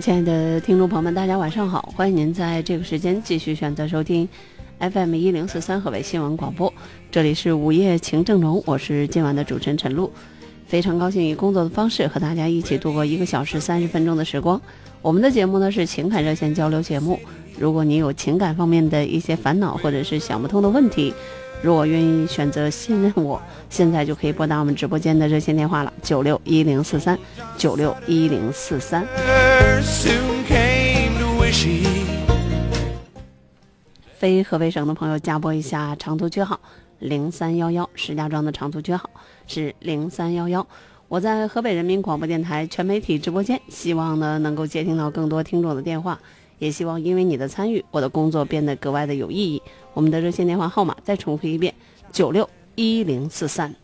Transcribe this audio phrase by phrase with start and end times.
[0.00, 1.92] 亲爱的听众朋友们，大家晚上好！
[1.94, 4.26] 欢迎您在这个时间继续选择收听
[4.78, 6.72] FM 一零四三河北新闻广播，
[7.10, 10.10] 这里是午夜情正浓，我是今晚的主持人陈露，
[10.66, 14.58] 非常高兴以工作的方式和大家一起度过一个小时三十分钟的时光。
[15.02, 17.20] 我们的节目呢是情感热线交流节目，
[17.58, 21.12] 如果你有情感方面的一些烦恼或者是想不通的问题，
[21.64, 27.18] 如果愿意选择信任我，现在就可以拨打我们直播间的热线电话了，九六一零四三
[27.56, 29.02] 九六一零四三。
[34.18, 36.60] 非河北省的朋友加拨一下长途区号
[36.98, 39.08] 零三幺幺，石家庄的长途区号
[39.46, 40.66] 是零三幺幺。
[41.08, 46.20] 我在河北人民广播电台全媒体直播间，希望呢能够接听到更多听众的电话，
[46.64, 49.60] 也希望因为你的参与，我的工作变得格外的有意义。
[49.92, 51.74] 我们的热线电话号码再重复一遍：
[52.10, 53.74] 九六一零四三。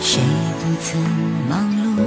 [0.00, 0.20] 谁
[0.58, 1.00] 不曾
[1.48, 2.02] 忙碌，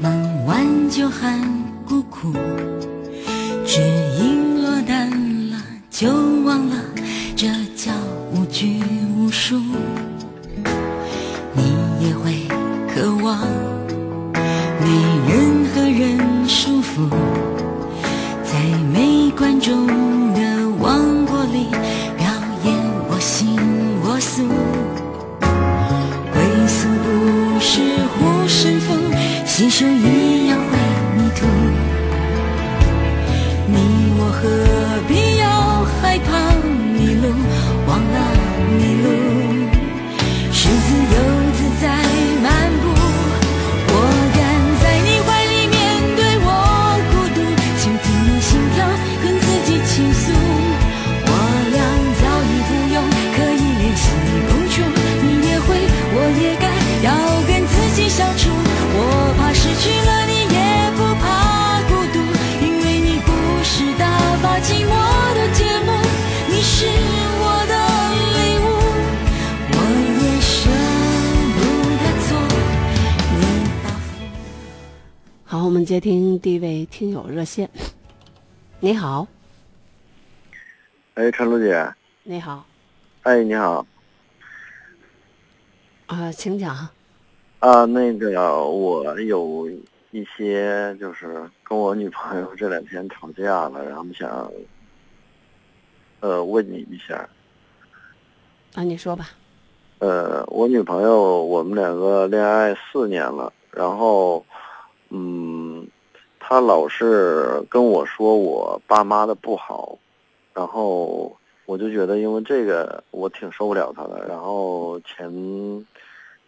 [0.00, 1.40] 忙完就喊
[1.88, 2.32] 孤苦，
[3.64, 3.80] 只
[4.18, 5.08] 因落单
[5.50, 5.56] 了
[5.88, 6.08] 就
[6.44, 6.76] 忘了，
[7.36, 7.92] 这叫
[8.32, 8.82] 无拘
[9.16, 9.60] 无束。
[11.54, 11.62] 你
[12.00, 12.48] 也会
[12.92, 13.38] 渴望
[14.80, 14.88] 没
[15.28, 17.08] 任何人束缚，
[18.42, 18.58] 在
[18.92, 19.86] 没观众
[20.34, 21.68] 的王国里
[22.18, 22.26] 表
[22.64, 22.74] 演
[23.08, 23.56] 我行
[24.02, 24.42] 我素。
[26.32, 28.92] 归宿不是护身符，
[29.46, 29.86] 新手
[75.96, 77.70] 接听第一位听友热线。
[78.80, 79.26] 你好，
[81.14, 81.90] 哎，陈璐姐，
[82.22, 82.66] 你好，
[83.22, 83.86] 哎，你好
[86.08, 86.76] 啊、请讲。
[87.60, 88.28] 啊，那个
[88.62, 89.70] 我有
[90.10, 94.52] 一些就是跟我女朋友这两天吵架了，然后想
[96.20, 97.26] 呃问你一下，
[98.74, 99.30] 啊，你说吧。
[100.00, 104.44] 呃，我女朋友我们两个恋爱四年了，然后
[105.08, 105.65] 嗯，
[106.48, 109.98] 她老是跟我说我爸妈的不好，
[110.54, 115.84] 然后我就觉得因为这个我挺受不了她的，然后前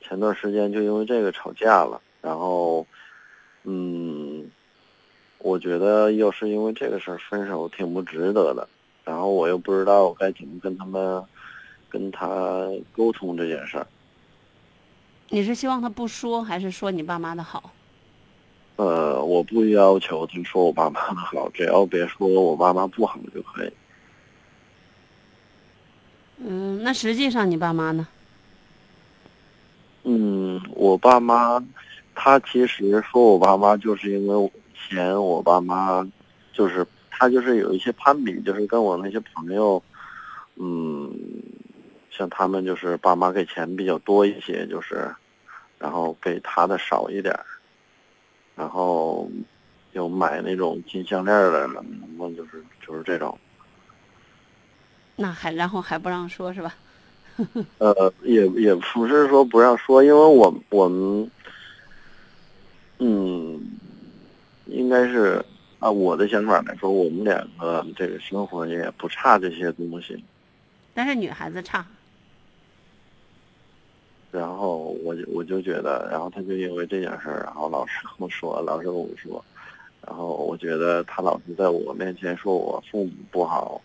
[0.00, 2.86] 前段时间就因为这个吵架了，然后
[3.64, 4.48] 嗯，
[5.38, 8.68] 我觉得要是因为这个事儿分手挺不值得的，
[9.04, 11.20] 然后我又不知道该怎么跟他们
[11.88, 13.86] 跟他沟通这件事儿。
[15.28, 17.72] 你是希望他不说，还是说你爸妈的好？
[18.78, 23.72] 呃，我不要求他说我爸妈的好，只要别说我爸妈不好就可以。
[26.36, 28.06] 嗯，那实际上你爸妈呢？
[30.04, 31.60] 嗯，我爸妈，
[32.14, 34.52] 他其实说我爸妈，就是因为
[34.88, 36.08] 嫌我爸妈，
[36.52, 39.82] 就是他就是有一些攀比，就是跟我那些朋友，
[40.54, 41.12] 嗯，
[42.12, 45.12] 像他们就是爸妈给钱比较多一些，就是，
[45.78, 47.44] 然后给他的少一点儿，
[48.58, 49.30] 然后
[49.92, 51.84] 有买那种金项链儿的，然
[52.18, 53.38] 后就是就是这种。
[55.14, 56.74] 那还然后还不让说是吧？
[57.78, 61.30] 呃，也也不是说不让说，因为我我们，
[62.98, 63.60] 嗯，
[64.66, 65.44] 应该是
[65.78, 70.24] 按，我的想法来说，我们两个这个生活也不差这些东西。
[70.92, 71.86] 但是女孩子差，
[74.30, 79.44] 然后我就我就觉得，然后他就因为这件事儿，然后老是跟我说，老是跟我说，
[80.06, 83.80] 然后我觉得他老是在我面前说我父母不好，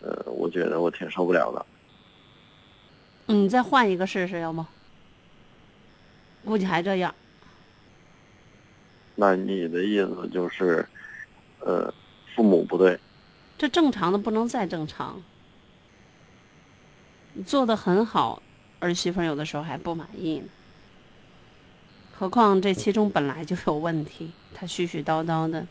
[0.00, 1.66] 呃，我觉得我挺受不了的。
[3.26, 4.66] 嗯你再换一个试试，要么？
[6.44, 7.14] 估计还这样。
[9.14, 10.84] 那你的意思就是，
[11.60, 11.92] 呃，
[12.34, 12.98] 父母不对，
[13.56, 15.22] 这正常的不能再正常。
[17.34, 18.42] 你做的很好，
[18.82, 20.48] 儿媳妇有的时候还不满意呢。
[22.18, 25.64] 何况这其中本来就有问题，他絮絮叨叨的，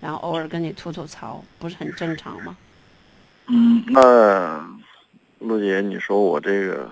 [0.00, 2.56] 然后偶尔跟你吐吐槽，不是很正常吗？
[3.46, 4.78] 嗯，那
[5.38, 6.90] 陆姐，你说我这个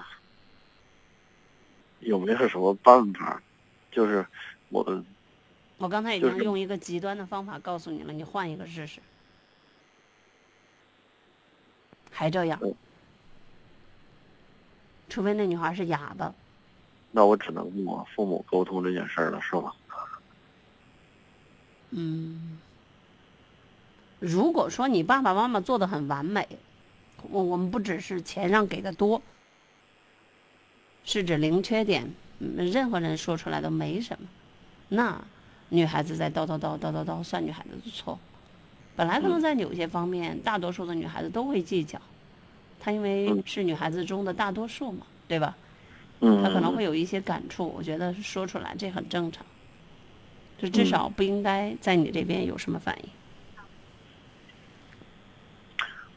[2.00, 3.42] 有没有什么办法？
[3.90, 4.24] 就是
[4.68, 5.02] 我
[5.78, 9.00] 我刚才已经用一个极端的方法告诉你了，你换一个试试。
[12.10, 12.72] 还这样嗯，
[15.14, 16.34] 除非那女孩是哑的，
[17.12, 19.72] 那我只能跟我父母沟通这件事儿了，是吗？
[21.90, 22.58] 嗯，
[24.18, 26.48] 如果说你爸爸妈妈做的很完美，
[27.30, 29.22] 我我们不只是钱上给的多，
[31.04, 34.26] 是指零缺点，嗯任何人说出来都没什么，
[34.88, 35.24] 那
[35.68, 38.18] 女孩子在叨叨叨叨叨叨算女孩子的错。
[38.96, 42.00] 本来可能在有些方面，大多数的女孩子都会计较，
[42.84, 45.56] 她因为嗯是女孩子中的大多数嘛，对吧？
[46.20, 49.44] 嗯，她可能会有一些感触，我觉得说出来这很正常，
[50.58, 53.08] 就至少不应该在你这边有什么反应。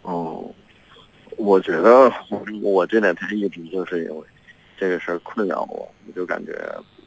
[0.02, 0.54] 哦，
[1.38, 4.28] 我觉得我我这两天一直就是因为
[4.78, 6.52] 这个事儿困扰我，我就感觉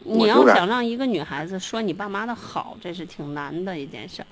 [0.05, 4.27] 你要想让一个女孩子说你爸妈的好，这是挺难的一件事儿。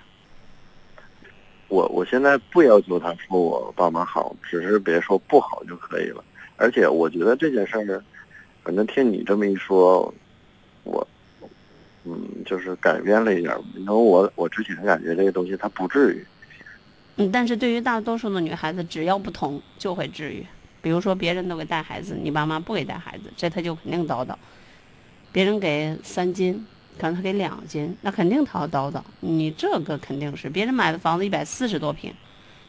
[1.69, 6.25] 我我现在不要求他说我爸妈好，只是别说不好就可以了。
[6.57, 8.03] 而且我觉得这件事儿，
[8.65, 10.13] 反正听你这么一说，
[10.85, 11.07] 我
[12.05, 13.61] 嗯就是改变了一点儿。
[13.77, 16.27] 因为我我之前感觉这个东西它不至于，
[17.17, 20.45] 嗯，但是对于大多数的女孩子，只要不同就会治愈。
[20.81, 24.35] 比如说别人都给带孩子，你爸妈不给带孩子，这他就肯定叨叨。
[25.31, 26.67] 别人给三金，
[26.99, 29.01] 可能他给两斤，那肯定他要叨叨。
[29.21, 32.13] 你这个肯定是别人买的房子一百四十多平，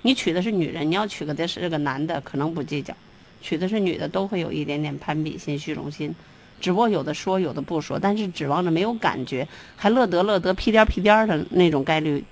[0.03, 2.93] 你娶的是女人，你要娶个的是个男的，可能不计较；
[3.41, 6.13] 娶的是女的，都会有一点点攀比心、虚荣心。
[6.61, 12.23] 只不过有的说，有的不说，但是指望着没有感觉，还乐得乐得屁颠儿屁颠儿的那种概率，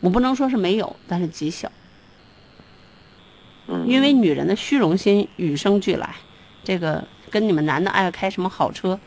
[0.00, 1.70] 我不能说是没有，但是极小。
[3.68, 6.16] 嗯，因为女人的虚荣心与生俱来，
[6.64, 8.98] 这个跟你们男的爱开什么好车，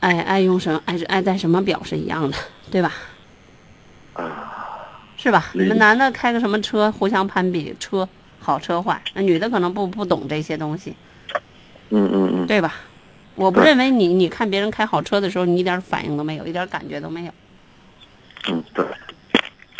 [0.00, 2.36] 爱爱用什么爱爱戴什么表是一样的，
[2.70, 2.92] 对吧？
[4.14, 4.86] 啊，
[5.16, 5.46] 是吧？
[5.54, 8.08] 你们男的开个什么车，互相攀比车
[8.38, 10.94] 好车坏，那女的可能不不懂这些东西，
[11.90, 12.74] 嗯嗯嗯，对吧？
[13.34, 17.32] 我不认为你你看别人开好车的时候，你一点反应都没有，一点感觉都没有，
[18.48, 18.84] 嗯对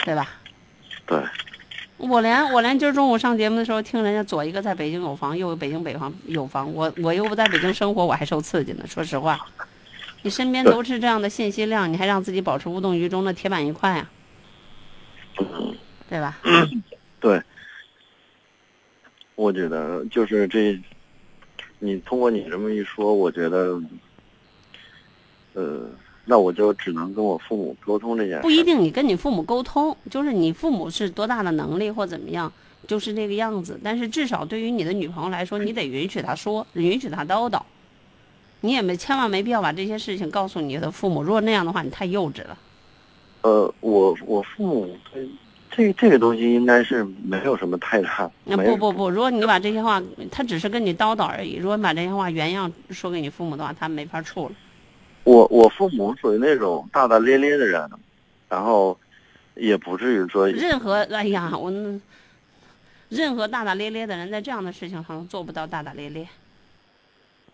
[0.04, 0.28] 对吧？
[1.06, 1.20] 对，
[1.96, 8.84] 我连我连今儿中午上节目的时候，听人家左一个在北京有房，右一个北京北方有房，我我又不在北京生活，我还受刺激呢。
[8.86, 9.44] 说实话，
[10.22, 14.10] 你身边都是这样的信息量，你还让自己保持无动于衷，的铁板一块啊，
[15.38, 15.74] 嗯
[16.10, 16.38] 对吧？
[17.20, 17.42] 对，
[19.34, 20.80] 我觉得就是这，
[21.78, 23.80] 你通过你这么一说，我觉得，
[25.52, 25.88] 呃，
[26.24, 28.42] 那我就只能跟我父母沟通这件事。
[28.42, 28.64] 不一。
[28.64, 32.52] 定你跟你父母沟通，就是你父母是多大的能力或怎么样，
[32.86, 33.78] 就是这个样子。
[33.84, 37.62] 但是至少对于你的女朋友来说，你得允许她说，允许她叨叨。
[38.60, 42.58] 你也没千万没必要把这些事情告诉你的父母，如果那样的话，你太幼稚了。
[43.42, 45.28] 呃，我我父母对
[45.70, 48.28] 这这个东西应该是没有什么太大。
[48.44, 51.54] 那不不不，如果你把这些话，他只是跟你叨叨而已。
[51.54, 54.54] 如果你把这些话原样说给你父母的话，他们没法处了。
[55.22, 57.88] 我我父母属于那种大大咧咧的人，
[58.48, 58.98] 然后
[59.54, 61.72] 也不至于说任何哎呀，我
[63.08, 66.26] 任何大大咧咧的人，在这样的事情上做不到大大咧咧。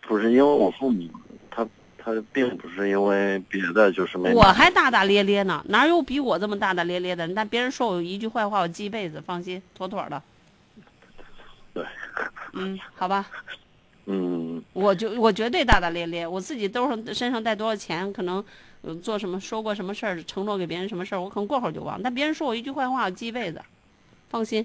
[0.06, 1.08] 不是因为我父母，
[1.50, 7.34] 他他并不是因为别的，就是没我还大大咧咧呢，哪有比我这么大大咧咧的人？
[7.34, 10.22] 但别人说我一句坏话，我记一辈子，放心，妥妥的。
[11.72, 11.84] 对，
[12.52, 13.26] 嗯，好吧，
[14.06, 18.44] 嗯我就我绝对大大咧咧，我自己兜上身上带多少钱，可能
[18.82, 22.00] 呃做什么说过什么事儿，承诺给别人什么事儿，我可能过会儿就忘。
[22.02, 23.60] 但别人说我一句坏话，我记一辈子，
[24.28, 24.64] 放心，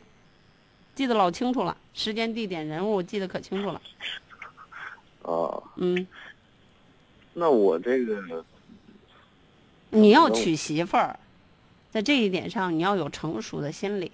[0.94, 3.82] 记得老清楚了，时间、地点、人物，我记得可清楚了。
[5.24, 6.08] 啊，嗯，
[7.34, 8.46] 那我这个
[9.90, 11.20] 你要娶媳妇儿，
[11.92, 14.12] 在这一点上你要有成熟的心理，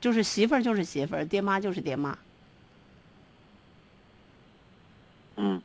[0.00, 2.18] 就是媳妇儿就是媳妇儿，爹妈就是爹妈，
[5.36, 5.60] 嗯。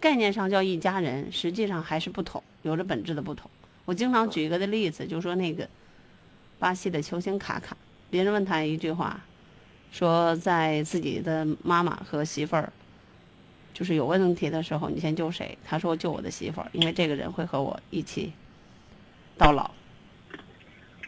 [0.00, 3.50] 概念上叫一家人，实际上还是不同，有着本质的不同。
[3.84, 5.68] 我经常举一个的例子，就说那个
[6.60, 7.76] 巴西的球星卡卡，
[8.08, 9.20] 别人问他一句话，
[9.90, 12.72] 说在自己的妈妈和媳妇儿
[13.74, 15.56] 就是有问题的时候，你先救谁？
[15.64, 18.32] 他说救我的媳妇儿，因为这个人会和我一起
[19.36, 19.70] 到老。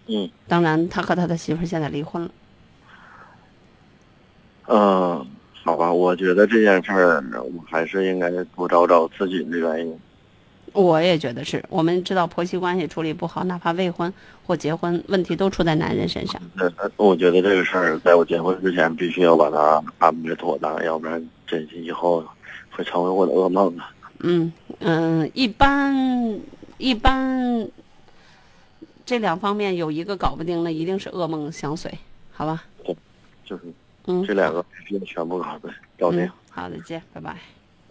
[0.07, 2.31] 嗯当然，他和他的媳妇儿现在离婚了。
[4.67, 5.27] 嗯，
[5.65, 10.01] 好吧，我觉得这件事儿我还是应该多找找自己的原因。
[10.73, 14.13] 我也觉得是，我们知道婆媳关系处理不好，哪怕未婚
[14.47, 16.41] 或结婚，问题都出在男人身上。
[16.57, 22.25] 呃，我觉得这个事儿在我结婚之前必须要把它安排妥当，要不然这以后
[22.71, 23.83] 会成为我的噩梦的。
[24.21, 26.39] 嗯嗯，一般
[26.79, 27.69] 一般，
[29.05, 31.93] 这两方面有一个搞不定，那一定是噩梦相随，
[32.33, 32.63] 好吧？
[33.45, 33.63] 就是
[34.07, 37.37] 嗯，这两个必须全部搞定，搞定嗯。，好的，见，拜拜。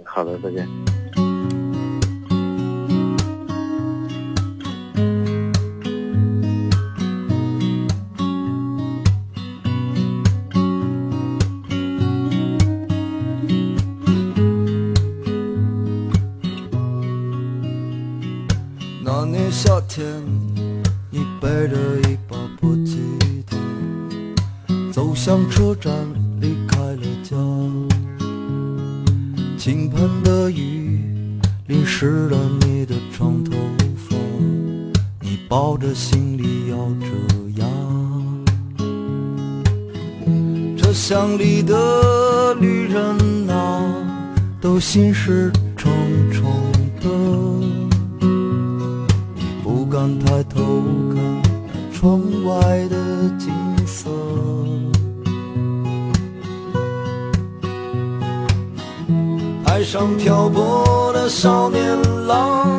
[0.06, 0.68] 好的，再见。
[36.00, 37.08] “抱着行李咬着
[37.58, 37.66] 牙。
[40.78, 43.84] 车厢里的旅人啊，
[44.62, 45.92] 都心事重
[46.32, 46.50] 重
[47.02, 47.10] 的。”
[49.62, 50.82] 不敢抬头
[51.14, 51.22] 看
[51.92, 52.96] 窗外的
[53.38, 53.52] 景
[53.86, 54.10] 色，
[59.66, 61.82] 爱上漂泊的少年
[62.26, 62.79] 郎，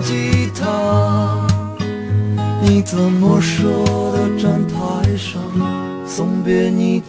[0.00, 1.46] 吉他，
[2.62, 3.62] 你怎么舍
[4.12, 5.40] 得站台上
[6.06, 7.06] 送别你的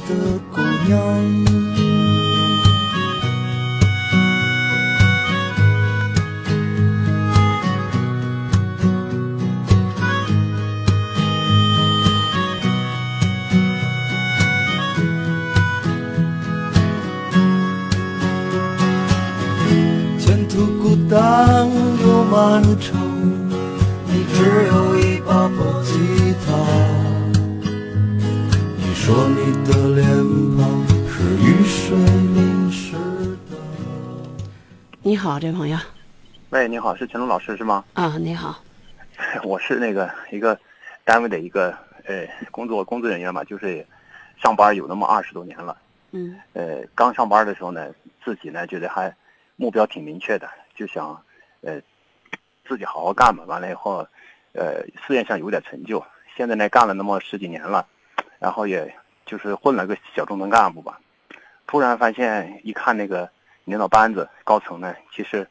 [0.53, 1.66] 姑娘？
[35.07, 35.77] 你好，这朋友
[36.49, 37.81] 喂，你好，是陈龙老师是吗？
[37.93, 38.61] 啊，你好，
[39.41, 40.59] 我是那个一个
[41.05, 41.69] 单位的一个
[42.03, 43.87] 呃工作工作人员嘛，就是
[44.35, 45.77] 上班有那么二十多年了。
[46.11, 47.87] 嗯呃，刚上班的时候呢，
[48.21, 49.15] 自己呢觉得还
[49.55, 51.17] 目标挺明确的，就想
[51.61, 51.79] 呃
[52.67, 53.45] 自己好好干吧。
[53.47, 54.05] 完了以后，
[54.51, 56.05] 呃事业上有点成就。
[56.35, 57.87] 现在呢干了那么十几年了，
[58.39, 58.93] 然后也
[59.25, 60.99] 就是混了个小中层干部吧。
[61.65, 63.29] 突然发现，一看那个
[63.67, 65.45] 领导班子高层呢，其实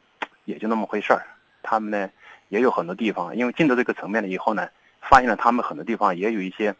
[0.45, 1.23] 也就那么回事儿。
[1.61, 2.09] 他们呢
[2.49, 4.67] 也有很多地方，因为进到这个层面了以后呢，
[5.01, 6.73] 发现了他们很多地方也有一些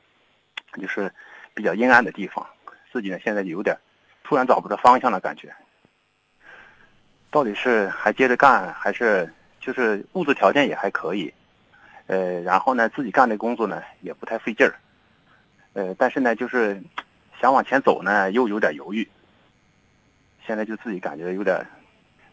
[0.82, 1.13] 就是
[1.53, 2.44] 比较阴暗的地方。
[2.91, 3.77] 自己呢现在有点
[4.24, 5.53] 突然找不着方向的感觉，
[7.29, 11.32] 到底是还接着干，还是就是物质条件也还可以，
[12.08, 14.74] 呃，然后呢自己干的工作呢也不太费劲儿，
[15.74, 16.82] 呃，但是呢就是
[17.39, 19.08] 想往前走呢又有点犹豫，
[20.48, 21.62] 现在就自己感觉有点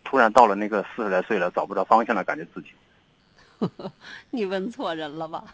[0.04, 2.68] 突然到了那个四十来岁了，找不着方向了，感觉自己。
[4.30, 5.44] 你问错人了吧？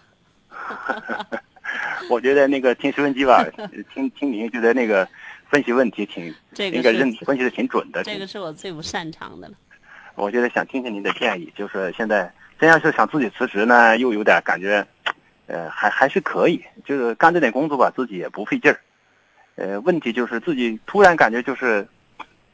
[2.11, 3.43] 我觉得那个听收音机吧，
[3.95, 5.09] 听听您觉得那个
[5.49, 8.03] 分析问题挺这个那个认分析的挺准的。
[8.05, 9.55] 这个是我最不擅长的了。
[10.17, 14.85] 我觉得想听听您的建议，就是现在真要是想自己辞职呢，又有点感觉，
[15.47, 18.81] 呃，还还是可以，就是干这点工作吧，自己也不费劲儿。
[19.55, 21.87] 呃，问题就是自己突然感觉就是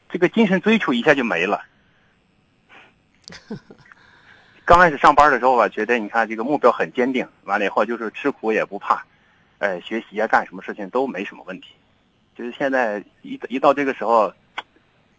[0.09, 1.61] 这个精神追求一下就没了。
[4.63, 9.03] 刚开始上班的时候吧，觉得你看这个目标很坚定，完了以后就是吃苦也不怕，
[9.59, 11.69] 呃，学习啊干什么事情都没什么问题。
[12.35, 14.31] 就是现在一一到这个时候，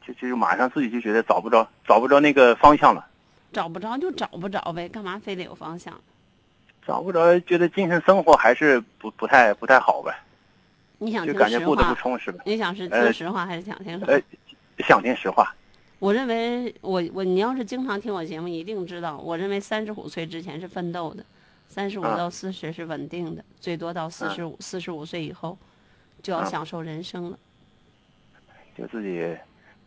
[0.06, 3.06] 就就马上自己就觉得找不着找不着那个方向了，
[3.52, 5.98] 找不着就找不着呗，干嘛非得有方向？
[6.86, 10.14] 找不着，觉得精神生活还是不不太不太好呗，
[11.00, 11.94] 就你想听实感觉过得不话？
[11.94, 12.38] 充实呗。
[12.44, 14.12] 你想是呃听实话还是想听什么？
[14.12, 14.22] 呃，
[14.86, 15.54] 想听实话，
[15.98, 21.24] 我认为我我你要是经常听我节目，一定知道，我认为三十五岁之前是奋斗的，
[21.68, 25.56] 三十五啊到四十是稳定的，最多到四十五四十五岁以后
[26.22, 27.38] 就要啊享受人生了。
[28.76, 29.36] 就自己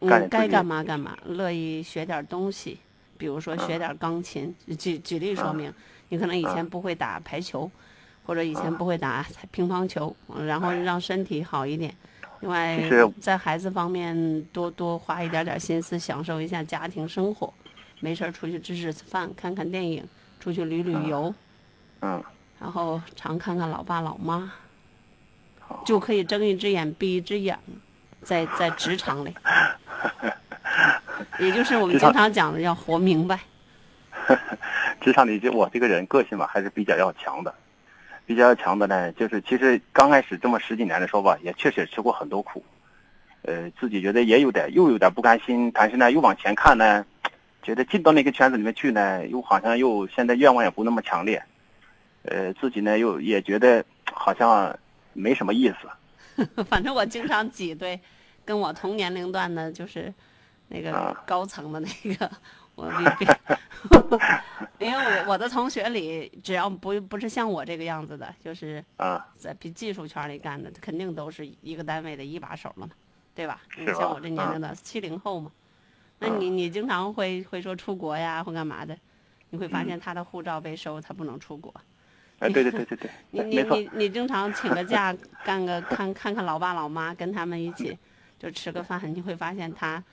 [0.01, 2.79] 嗯，该干嘛干嘛，乐意学点东西，
[3.17, 4.53] 比如说学啊点钢琴。
[4.77, 5.73] 举举例说明，
[6.09, 7.69] 你可能以前啊不会打排球，
[8.25, 10.13] 或者以前啊不会打 乒乓球，
[10.45, 11.95] 然后让身体好一点。
[12.41, 12.79] 另外，
[13.19, 17.51] 在孩子方面多多花一点点心思，享受一下家庭生活。
[17.99, 20.03] 没事儿出去吃吃饭，看看电影，
[20.39, 21.33] 出去旅旅游，
[22.01, 22.21] 嗯，
[22.59, 24.51] 然后常看看老爸老妈，
[25.59, 27.57] 好，就可以睁一只眼闭一只眼，
[28.23, 29.35] 在在职场里，
[31.37, 33.39] 也就是我们经常讲的要活明白。
[34.99, 37.53] 职场里就我这个人个性吧，还是比较要强的，
[38.33, 42.63] 比较强的呢，就是其实刚开始这么十几年的时候吧，也确实吃过很多苦，
[43.43, 47.05] 呃，自己觉得也有点又有点不甘心，但是呢，又往前看呢，
[47.61, 51.43] 觉得进到那个圈子里面去呢，又好像又现在愿望也不那么强烈，
[52.23, 54.75] 呃，自己呢又也觉得好像
[55.13, 57.99] 没什么意思， 反正我经常挤兑
[58.45, 60.13] 跟我同年龄段的，就是
[60.67, 61.23] 那个啊。
[61.25, 62.31] 高层的那个，
[62.81, 64.29] 我
[64.79, 72.93] 因为我我的同学里，只要不不是像我这个样子的，就是啊，在比技术圈里干的，肯定都是一个单位的一把手了嘛，
[73.35, 73.61] 对吧？
[73.85, 75.51] 吧像我这年龄的七零后嘛，
[76.19, 78.97] 那你你经常会会说出国呀或干嘛的，
[79.51, 81.73] 你会发现他的护照被收，他不能出国。
[82.39, 87.95] 哎，对对对对对， 你你你你经常请个假，干个看看看老爸老妈，跟他们一起
[88.39, 90.03] 就吃个饭，你会发现他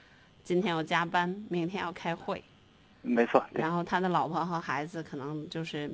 [0.45, 2.45] 今天要加班，明天要开会，
[3.09, 5.91] 没错，然后他的老婆和孩子可能就是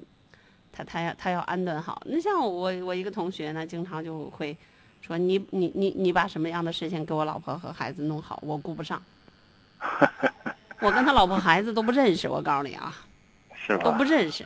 [0.72, 2.02] 他他要他要安顿好。
[2.06, 4.56] 那像我我一个同学呢，经常就会
[5.00, 9.02] 说你你你你把什么样的事情给我老婆和孩子弄好，我顾不上。
[10.80, 12.94] 我跟他老婆孩子都不认识，我告诉你啊，
[13.54, 14.02] 是吧都不？
[14.04, 14.44] 认识。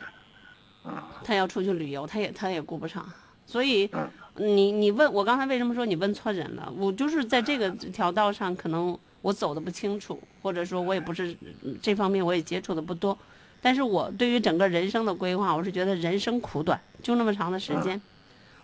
[0.85, 3.05] 嗯他要出去旅游，他也他也顾不上，
[3.45, 6.71] 所以嗯你你问我刚才为什么说你问错人了？
[6.77, 13.17] 我就是在这个条道上，可能我走的不清楚，或者说我也不是嗯这方面我也接触的不多，
[13.61, 18.01] 但是我对于整个人生的规划，我是觉得人生苦短，就那么长的时间，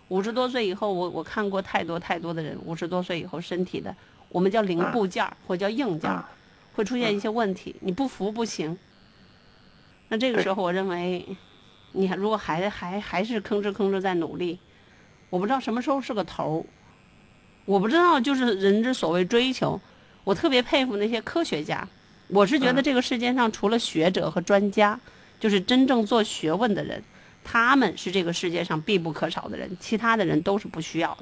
[0.08, 3.94] 五十多岁以后，我我看过太多太多的人，五十多岁以后身体的
[4.28, 6.10] 我们叫零部件儿或叫硬件
[6.74, 8.76] 会出现一些问题，你不服不行。
[10.08, 11.26] 那这个时候，我认为，
[11.92, 14.58] 你如果还还还是吭哧吭哧在努力，
[15.30, 16.64] 我不知道什么时候是个头儿。
[17.64, 19.80] 我不知道，就是人之所谓追求，
[20.26, 21.86] 我特别佩服那些科学家。
[22.26, 24.98] 我是觉得嗯这个世界上除了学者和专家，
[25.38, 27.00] 就是真正做学问的人，
[27.44, 31.18] 他们是这个世界上必不可少的人，其他的人都是不需要的。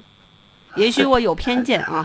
[0.81, 2.03] 也许我有偏见啊，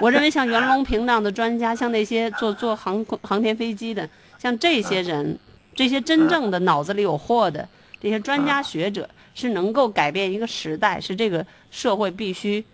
[0.00, 5.38] 我认为像袁隆平那样的专家，像那些做做航空航天飞机的，像这些人，
[5.74, 7.68] 这些真正的脑子里有货的
[8.00, 12.64] 这些专家学者，是能够改变一个时代，是这个社会必须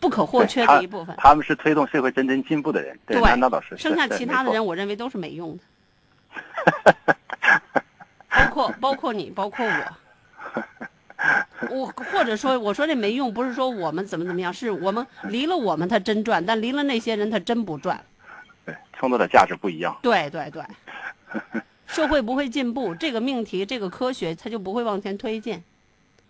[0.00, 1.14] 不可或缺的一部分。
[1.18, 3.76] 他们是推动社会真正进步的人，对，对那那倒是。
[3.76, 5.64] 剩下其他的，人，我认为都是没用的，
[8.28, 9.96] 包括包括你，包括我。
[11.68, 18.02] 我或者说，我说这没用，不是说我们怎么怎么样，是我们离了我们他真赚，但离了那些人他真不赚。
[18.64, 19.94] 对，创造的价值不一样。
[20.00, 20.64] 对对对，
[21.86, 25.62] 社会不会进步，这个命题、这个科学它就不会往前推进。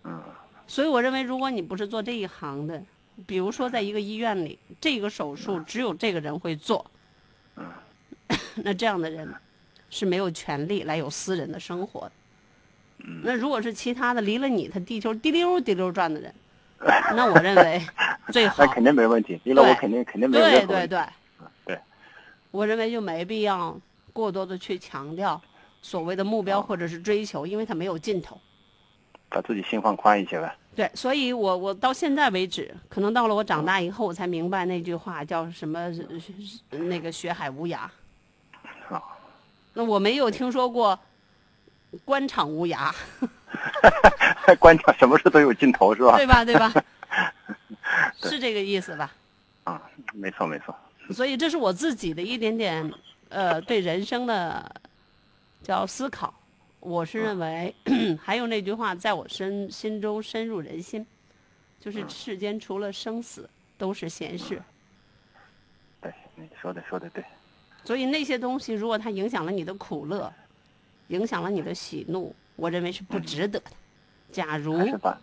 [0.03, 0.21] 嗯，
[0.67, 2.83] 所以我认为，如果你不是做这一行的，
[3.25, 6.85] 比如说在一个医院里，这个手术只有这个人会做，
[8.55, 9.31] 那这样的人
[9.89, 12.11] 是没有权利来有私人的生活的。
[13.23, 16.33] 那如果是其他的离了你，他地球滴溜滴溜转的人，
[17.15, 17.81] 那我认为
[18.31, 20.67] 最好那肯定没问题，离了我肯定肯定没问题。
[20.67, 21.05] 对对，
[21.65, 21.79] 对，
[22.51, 23.75] 我认为就没必要
[24.13, 25.41] 过多的去强调
[25.81, 28.39] 所谓的目标或者是追求，因为它没有尽头。
[29.29, 30.55] 把自己心放宽一些呗。
[30.73, 35.79] 对，所以我我到现在为止，可能到了我长大以后，我才明白那句话叫什么
[36.69, 37.79] 呃那个学海无涯。
[38.89, 39.03] 啊，
[39.73, 40.97] 那我没有听说过
[42.05, 42.89] 官场无涯，
[44.59, 46.15] 官场什么事都有尽头是吧？
[46.15, 46.45] 对吧？
[46.45, 46.73] 对吧？
[48.23, 49.11] 是这个意思吧？
[49.65, 49.81] 啊，
[50.13, 50.73] 没错没错。
[51.13, 52.89] 所以这是我自己的一点点
[53.27, 54.73] 呃对人生的
[55.61, 56.33] 叫思考。
[56.81, 57.73] 我是认为，
[58.19, 61.05] 还有那句话在我身心中深入人心，
[61.79, 64.61] 就是世间除了生死都是闲事。
[66.01, 67.23] 对，你说的说的对。
[67.85, 70.33] 所以那些东西，如果它影响了你的苦乐，
[71.09, 73.71] 影响了你的喜怒，我认为是不值得的。
[74.31, 75.21] 假如还是把，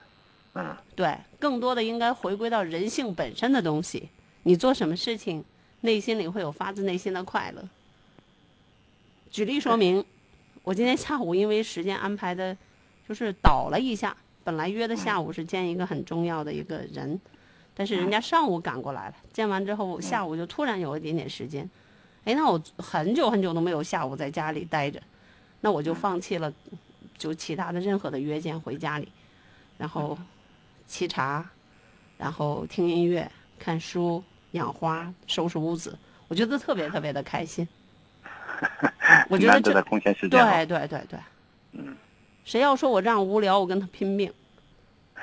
[0.54, 4.08] 嗯，对，更多的应该回归到人性本身的东西。
[4.44, 5.44] 你做什么事情，
[5.80, 7.68] 内心里会有发自内心的快乐。
[9.30, 10.04] 举例说明，
[10.68, 12.54] 我今天下午因为时间安排的，
[13.08, 17.18] 就是倒了一下，本来约的下午是见一个很重要的一个人，
[17.74, 21.66] 但是人家上午赶过来了，见完之后下午就突然有一点点时间，
[22.24, 25.00] 哎，那我很久很久都没有下午在家里待着，
[25.62, 26.52] 那我就放弃了，
[27.16, 29.08] 就其他的任何的约见回家里，
[29.78, 30.18] 然后
[30.86, 31.48] 沏茶，
[32.18, 33.26] 然后听音乐、
[33.58, 37.66] 看书、养花、收拾屋子，我觉得特别特别的开心。
[39.28, 40.64] 我觉得这难得的空闲时间啊。
[40.64, 41.18] 对对对对，
[41.72, 41.96] 嗯，
[42.44, 44.32] 谁要说我这样无聊，我跟他拼命。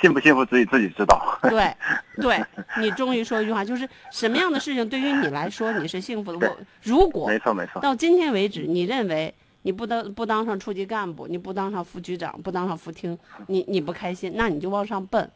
[0.00, 1.38] 幸不幸福自己自己知道。
[1.42, 1.74] 对，
[2.16, 2.44] 对
[2.78, 6.48] 你终于说一句话，就是什么样的事情对于你来说你是幸福的？
[6.48, 15.28] 我如果没错没错，到今天为止，你认为你不当不当上处级干部，你不当上副局长，不当上副厅，你你不开心，那你就往上奔。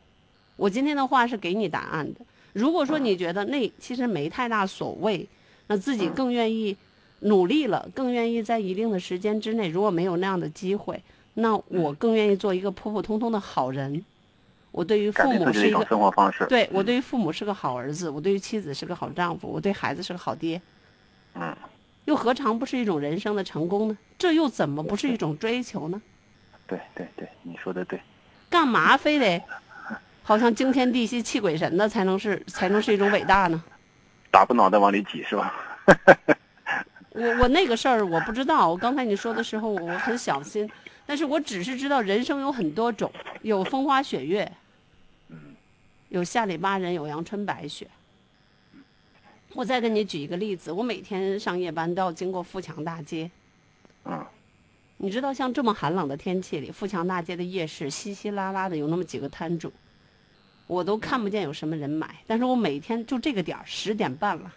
[0.56, 2.20] 我今天的话是给你答案的。
[2.52, 5.26] 如果说你觉得那其实没太大所谓，
[5.68, 6.76] 那自己更愿意
[7.20, 11.02] 努力了，更愿意在一定的时间之内，如果没有那样的机会，
[11.34, 14.04] 那我更愿意做一个普普通通的好人。
[14.72, 16.46] 我对于父母是一个生活方式。
[16.46, 20.60] 对我对于父母是个好儿子，我对于妻子是个好丈夫，我对孩子是个好爹，
[21.34, 21.56] 嗯，
[22.04, 23.98] 又何尝不是一种人生的成功呢？
[24.16, 26.00] 这又怎么不是一种追求呢？
[26.66, 28.00] 对对对，你说的对。
[28.48, 29.42] 干嘛非得
[30.22, 33.62] 好像惊天地泣泣鬼神的才能是才能是一种伟大呢？
[34.30, 35.52] 打不脑袋往里挤是吧？
[37.11, 40.70] 我我那个事儿我不知道，我刚才你说的时候我我很小心，
[41.04, 43.11] 但是我只是知道人生有很多种，
[43.42, 44.50] 有风花雪月，
[45.28, 45.56] 嗯
[46.11, 47.88] 有下里巴人，有阳春白雪。
[49.54, 53.28] 我再给你举一个例子，我每天上夜班都要经过富强大街，
[54.04, 54.24] 嗯，
[54.98, 59.72] 你知道，像这么寒冷的天气里，富强大街的夜市稀稀拉拉的有那么几个摊主，
[60.70, 62.09] 我都看不见有什么人买。
[62.28, 64.52] 但是我每天就这个点儿，十点半了，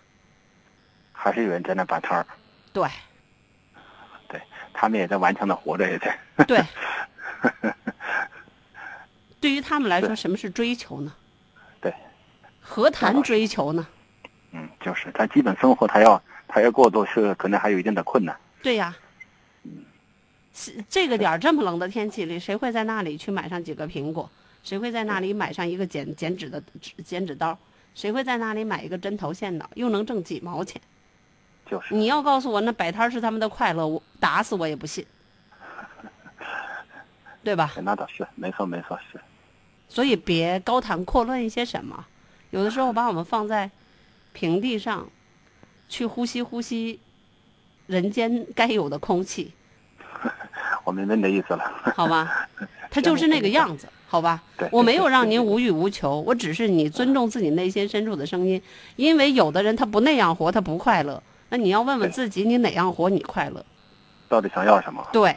[1.11, 2.27] 还是有人在那摆摊儿，
[2.71, 2.87] 对
[4.27, 4.39] 对
[4.71, 6.17] 他们也在顽强的活着，也在。
[6.45, 6.63] 对。
[9.41, 11.13] 对于他们来说，什么是追求呢？
[11.81, 11.93] 对，
[12.61, 13.85] 何谈追求呢？
[14.51, 18.39] 嗯，就是他基本生活他要他要过都是可能还有一定的困难。
[18.61, 18.95] 对呀，
[20.53, 24.29] 是这个点儿这么冷的天气里，谁会在那里去买上几个苹果？
[24.63, 26.61] 谁会在那里买上一个剪剪纸的
[27.03, 27.57] 剪纸刀？
[27.93, 29.69] 谁会在那里买一个针头线脑？
[29.75, 30.81] 又能挣几毛钱？
[31.69, 35.05] 就是你要告诉我那摆摊儿是他们的快乐，我打死我也不信，
[37.43, 37.71] 对吧？
[37.83, 39.19] 那倒是没错没错是。
[39.87, 42.05] 所以别高谈阔论一些什么，
[42.49, 43.69] 有的时候把我们放在
[44.33, 45.07] 平地上，
[45.87, 46.99] 去呼吸呼吸
[47.85, 49.53] 人间该有的空气，
[50.83, 51.93] 我明白你的意思了。
[51.95, 52.49] 好吧？
[52.89, 54.69] 他就是那个样子，好吧对？
[54.71, 58.61] 我没有让您无欲无求，我只是你尊重自己内心深处的声音，
[58.95, 61.23] 因为有的人他不那样活，他不快乐。
[61.49, 63.65] 那你要问问自己，你哪样活你快乐？
[64.29, 65.03] 到底想要什么？
[65.11, 65.35] 对，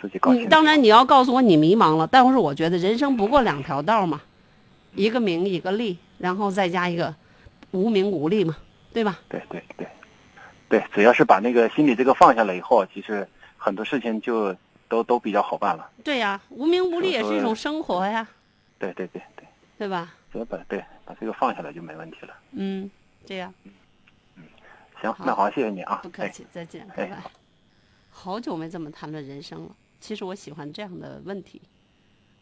[0.00, 0.44] 自己搞清楚。
[0.44, 4.22] 你当然你要告诉我你迷茫了，但是我觉得人生不过两条道嘛，
[4.94, 7.12] 一个名一个利，然后再加一个
[7.72, 8.56] 无名无利嘛，
[8.92, 9.18] 对吧？
[9.28, 9.88] 对对对，
[10.68, 14.54] 对，只要是把那个心里这个放下来以后，其实很多事情就
[14.88, 15.90] 都都比较好办了。
[16.04, 18.26] 对呀，无名无利也是一种生活呀，
[18.78, 19.46] 对对对对，
[19.78, 20.14] 对吧？
[20.32, 22.34] 只要把对把这个放下来就没问题了。
[22.52, 22.90] 嗯，
[23.24, 24.42] 这样嗯
[25.00, 25.94] 行，好那好，谢谢你啊。
[25.94, 27.22] 哎，不客气，再见，拜哎拜。
[28.10, 29.76] 好久没这么谈论人生了。
[30.00, 31.60] 其实我喜欢这样的问题，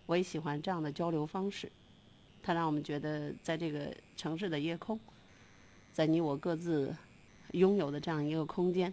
[0.07, 1.71] 我也喜欢这样的交流方式，
[2.43, 4.99] 它让我们觉得在这个城市的夜空，
[5.93, 6.95] 在你我各自
[7.53, 8.93] 拥有的这样一个空间，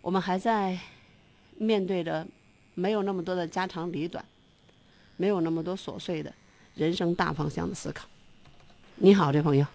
[0.00, 0.78] 我们还在
[1.60, 2.24] 面对着
[2.74, 4.24] 没有那么多的家长里短，
[5.16, 6.32] 没有那么多琐碎的
[6.74, 8.06] 人生大方向的思考。
[8.94, 9.66] 你好，这朋友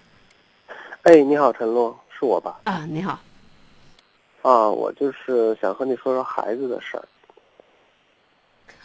[1.04, 2.62] 哎，你好，陈露，是我吧？
[2.64, 3.20] 啊，你好，
[4.42, 7.06] 啊，我就是想和你说说孩子的事儿。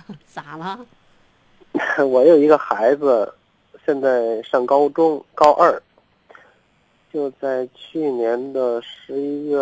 [0.27, 0.85] 咋了？
[2.05, 3.33] 我有一个孩子，
[3.87, 5.81] 现在上高中，高二。
[7.11, 9.59] 就在去年的十一月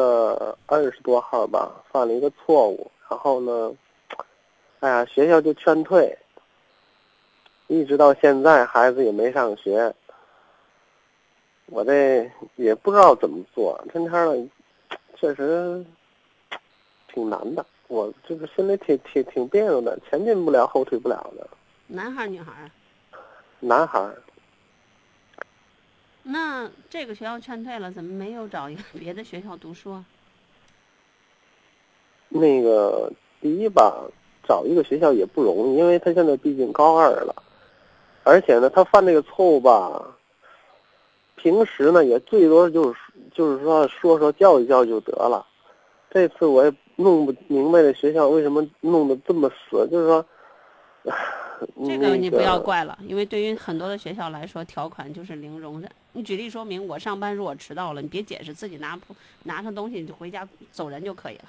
[0.67, 3.75] 二十多号吧，犯了一个错误，然后呢，
[4.81, 6.17] 哎呀，学校就劝退，
[7.69, 9.95] 一直到现在孩子也没上学。
[11.67, 14.49] 我这也不知道怎么做，天天的，
[15.17, 15.85] 确实
[17.09, 17.65] 挺难的。
[17.89, 21.49] 我这个心里挺挺挺别扭的，前进不了，后退不了的。
[21.87, 22.71] 男孩儿女孩儿啊？
[23.61, 24.23] 男孩儿，
[26.23, 30.05] 那这个学校劝退了，怎么没有找一个别的学校读书啊？
[32.37, 34.05] 那个第一吧，
[34.47, 37.35] 找一个学校也不容易，因为他现在毕竟高二了，
[38.23, 40.03] 而且呢，他犯这个错误吧，
[41.37, 42.99] 平时呢也最多就是
[43.33, 45.47] 就是说说说教育教育就得了。
[46.11, 50.25] 这次我也弄不明白这学校为什么弄得这么死，就是说，
[51.87, 55.91] 这个你不要怪了，因为对于很多的学校来说，条款就是零容忍。
[56.13, 58.99] 你举例说明，我上班如果迟到了，你别解释，自己拿
[59.43, 61.45] 拿上东西你就回家走人就可以了。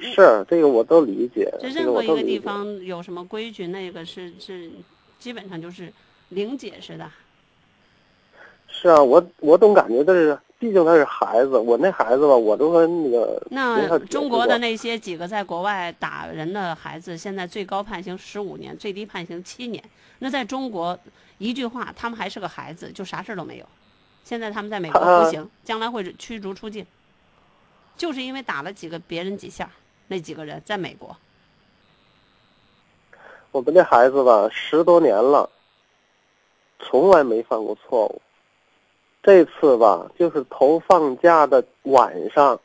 [0.00, 2.38] 是这个我都理解，这这任何一个地。
[2.38, 4.70] 方有什么规矩，那个是是
[5.18, 5.92] 基本上就是
[6.30, 7.10] 零解释的。
[8.68, 19.82] 是啊，我我总感觉这是毕竟他是孩子，我那孩子吧，我都跟那个那中国的那些几个在国外打人的孩子，现在最高判刑十五年，最低判刑七年。
[20.20, 20.96] 那在中国，
[21.38, 23.66] 一句话，他们还是个孩子，就啥事儿都没有。
[24.22, 26.86] 现在他们在美国啊服刑，将来会驱逐出境，
[27.96, 29.70] 就是因为打了几个别人几下，
[30.08, 31.16] 那几个人在美国。
[33.52, 35.48] 我们这孩子吧，十多年了，
[36.80, 38.20] 从来没犯过错误。
[39.22, 42.58] 这次吧，就是头放假的晚上，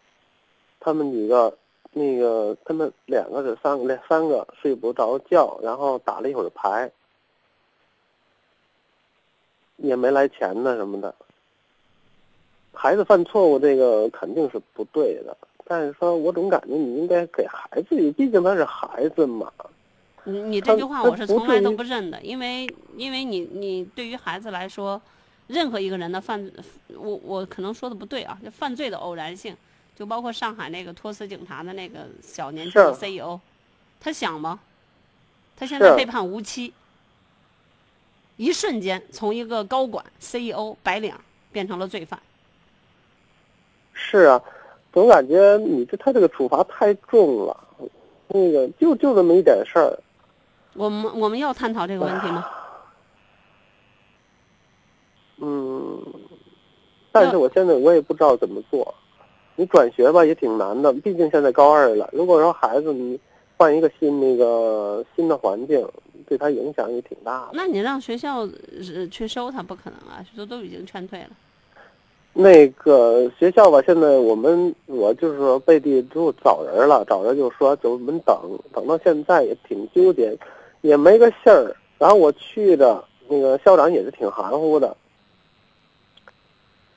[0.79, 1.57] 他们几个，
[1.91, 6.91] 那个他们两个是三个，两三个睡不着觉，然后打了一会儿牌，
[9.77, 11.13] 也没来钱呢什么的。
[12.73, 15.35] 孩子犯错误，这个肯定是不对的。
[15.65, 19.51] 但是说我总感觉你应该给孩子，毕竟他是孩子嘛。
[20.25, 25.01] 你你这句话我是从来都不认的，因为因为你你对于孩子来说，
[25.47, 26.49] 任何一个人的犯，
[26.95, 29.55] 我我可能说的不对啊，就犯罪的偶然性，
[29.97, 33.37] 就包括上海那个托斯警察的那个小年轻的 CEO，
[33.99, 34.59] 他想吗？
[35.55, 36.73] 他现在被判无期，
[38.37, 41.13] 一瞬间从一个高管 CEO 白领
[41.51, 42.19] 变成了罪犯。
[43.93, 44.41] 是啊，
[44.93, 47.57] 总感觉你这他这个处罚太重了。
[48.29, 49.99] 那个就就这么一点事儿，
[50.75, 52.45] 我们我们要探讨这个问题吗？
[55.37, 56.01] 嗯，
[57.11, 58.95] 但是我现在我也不知道怎么做。
[59.55, 62.09] 你转学吧也挺难的，毕竟现在高二了。
[62.11, 63.19] 如果说孩子你
[63.55, 65.87] 换一个新那个新的环境，
[66.27, 67.51] 对他影响也挺大的。
[67.53, 71.29] 那你让学校呃去收他不可能啊，学校都已经劝退了。
[72.33, 78.35] 那个学校吧，现在我们我就是说背地就找人了，找人就说就我们等
[78.73, 80.35] 等到现在也挺纠结，
[80.81, 81.75] 也没个信儿。
[81.99, 84.97] 然后我去的那个校长也是挺含糊的，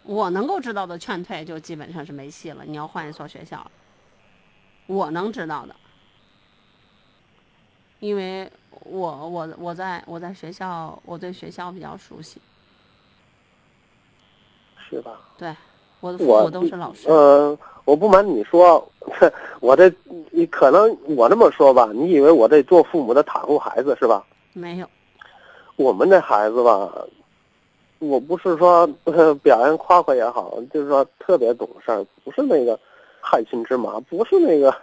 [0.04, 3.70] 我能够知道的劝退就基本上是没戏了，你要换一所学校。
[4.86, 5.76] 我能知道的，
[8.00, 8.50] 因为
[8.84, 12.40] 我我我在我在学校，我对学校比较熟悉，
[14.88, 15.20] 是吧？
[15.38, 15.54] 对，
[16.00, 17.08] 我的父我母都是老师。
[17.08, 18.86] 呃，我不瞒你说，
[19.60, 19.92] 我这
[20.30, 24.24] 你可能我这么说吧，你以为我这做父母的袒护孩子是吧？
[24.52, 24.86] 没有，
[25.76, 26.90] 我们这孩子吧，
[27.98, 32.78] 我不是说、呃、表扬夸夸也好，就是说特别懂事儿，不是那个
[33.20, 34.74] 害群之马，不是那个。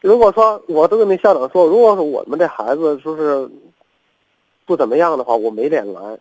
[0.00, 3.48] 如果说我都跟那校长说，如果说我们这孩子就是
[4.66, 6.18] 不怎么样的话，我没脸来，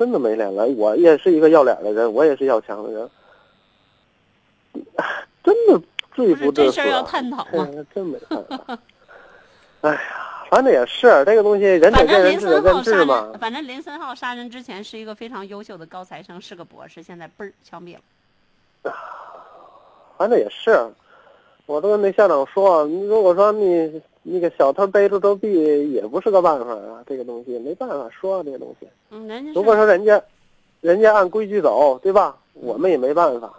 [0.00, 0.64] 真的没脸了。
[0.64, 3.10] 我也是一个要脸的人，我也是要强的人，
[5.44, 5.78] 真的
[6.14, 6.72] 罪不至死啊。
[6.72, 7.68] 这事儿要探讨吗？
[7.70, 8.78] 哎真没办法。
[9.82, 10.00] 哎呀，
[10.48, 13.30] 反正也是这个东西，仁者见仁，林智者见智嘛，。
[13.38, 18.94] 反正林森浩杀人之前是一个非常优秀的高材生，是个博士，现在嘣儿枪毙了。
[20.16, 20.90] 反正也是，
[21.66, 28.86] 我都跟那校长说，你如果说你那个小偷背着周臂，也不是个办法啊，这个东西没办法说这个东西。
[29.10, 30.22] 嗯，人家如果说人家，
[30.80, 32.36] 人家按规矩走，对吧？
[32.52, 33.52] 我们也没办法。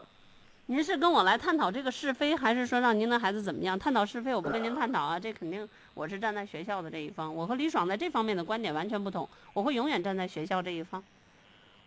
[0.68, 3.78] 您是跟我来探讨这个是非，还是说让您的孩子怎么样？
[3.78, 7.36] 探讨是非，我不跟您探讨啊，这肯定我是站在学校的这一方。
[7.36, 11.04] 我和李爽在这方面的观点完全不同，我会永远站在学校这一方。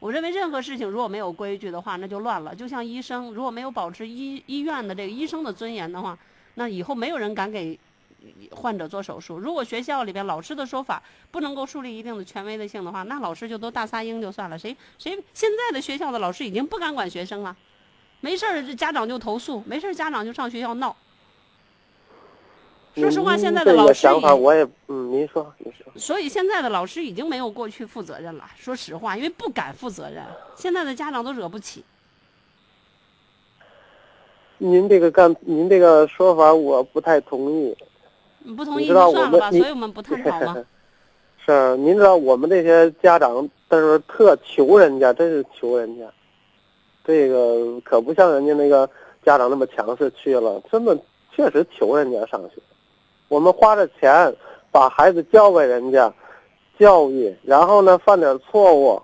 [0.01, 2.55] 我认为任何事情如果没有规矩的话，那就乱了。
[2.55, 6.19] 就像医生，如果没有保持医医院的这个医生的尊严的话，
[6.55, 7.79] 那以后没有人敢给
[8.51, 9.39] 患者做手术。
[9.39, 14.59] 如果学校里边老师的说法不能够树立一定的权威的性的话，那老师就都大撒鹰就算了。
[14.59, 17.57] 谁谁现在的学校的老师已经不敢管学生了。
[18.21, 20.97] 没事儿，这家长就投诉；没事儿，家长就上学校闹。
[22.95, 25.93] 说实话，现在的老师想法，我也嗯，您说，您说。
[25.97, 28.49] 所以现在的老师已经没有过去负责任了。
[28.57, 30.25] 说实话，因为不敢负责任，
[30.57, 31.85] 现在的家长都惹不起。
[34.59, 37.77] 您这个干，您这个说法我不太同意。
[38.45, 40.65] 你不同意你知道就算了吧，我们所以我们不探讨吗？
[41.45, 46.05] 是，您知道我们这些家长，但是特求人家，真是求人家。
[47.05, 48.89] 这个可不像人家那个
[49.25, 50.97] 家长那么强势去了，真的
[51.35, 52.63] 确实求人家上学。
[53.29, 54.35] 我们花着钱
[54.71, 56.13] 把孩子交给人家
[56.79, 59.03] 教育，然后呢犯点错误，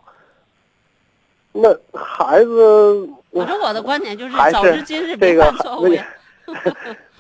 [1.53, 6.07] 那孩子我说我的观点就是，早知今日这个别犯错误呀。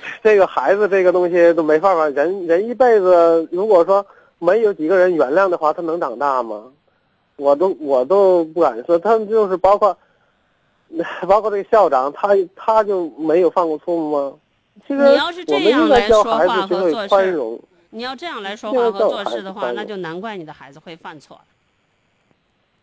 [0.23, 4.05] 这个孩子这个东西都没办法，人人一辈子，如果说
[4.39, 6.65] 没有几个人原谅的话，他能长大吗？
[7.37, 9.97] 我都我都不敢说，他们就是包括，
[11.27, 14.35] 包括这个校长，他他就没有犯过错误吗？
[14.87, 17.61] 其实你要是这我们样来应该教说话孩子学会和做事宽容。
[17.91, 21.41] 你要这样来说话和做事的话，那就难怪你的孩子会犯错。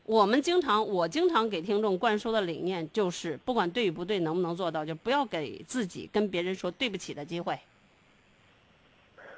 [0.08, 7.60] 我们经常，我经常给听众灌输的理念就是，不管对与不对，能不能做到，就不要给自己跟别人说对不起的机会。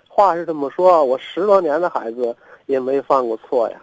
[0.08, 2.36] 话是这么说，我十多年的孩子
[2.67, 3.82] 也没犯过错呀。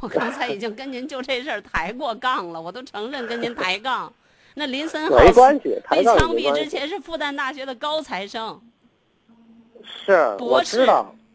[0.00, 4.12] 我刚才已经跟您就这事儿抬过杠了，我都承认跟您抬杠。
[4.54, 6.68] 那林森浩没关系，抬被枪毙之。
[6.68, 8.60] 前是复旦大学的高材生，
[9.84, 10.84] 是，博士。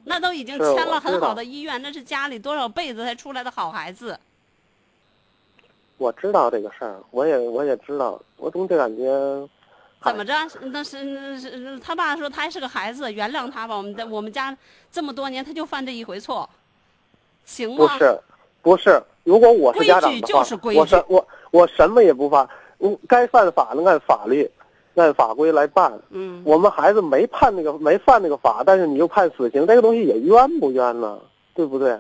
[0.04, 4.20] 那都已经签了很好的医院，那是家里多少辈子才出来的好孩子。
[6.00, 9.04] 我知道这个事儿，我也我也知道，我总就感觉，
[10.02, 10.34] 怎么着？
[10.72, 13.76] 那是那是他爸说他还是个孩子，原谅他吧。
[13.76, 14.58] 我们在我们家
[14.90, 16.50] 这么多年，他就犯这一回错，
[17.46, 17.86] 行吗？
[17.86, 18.20] 不是，
[18.62, 19.04] 不是。
[19.26, 22.48] 如果我是家长规矩的话，就是规矩我什我我什么也不犯，
[22.80, 24.50] 嗯，该犯法的按法律、
[24.96, 25.92] 按法规来办。
[26.12, 31.20] 嗯，我们孩子没判那个没犯那个法，但是你又判死刑，这个东西也冤不冤呢？
[31.54, 32.00] 对不对？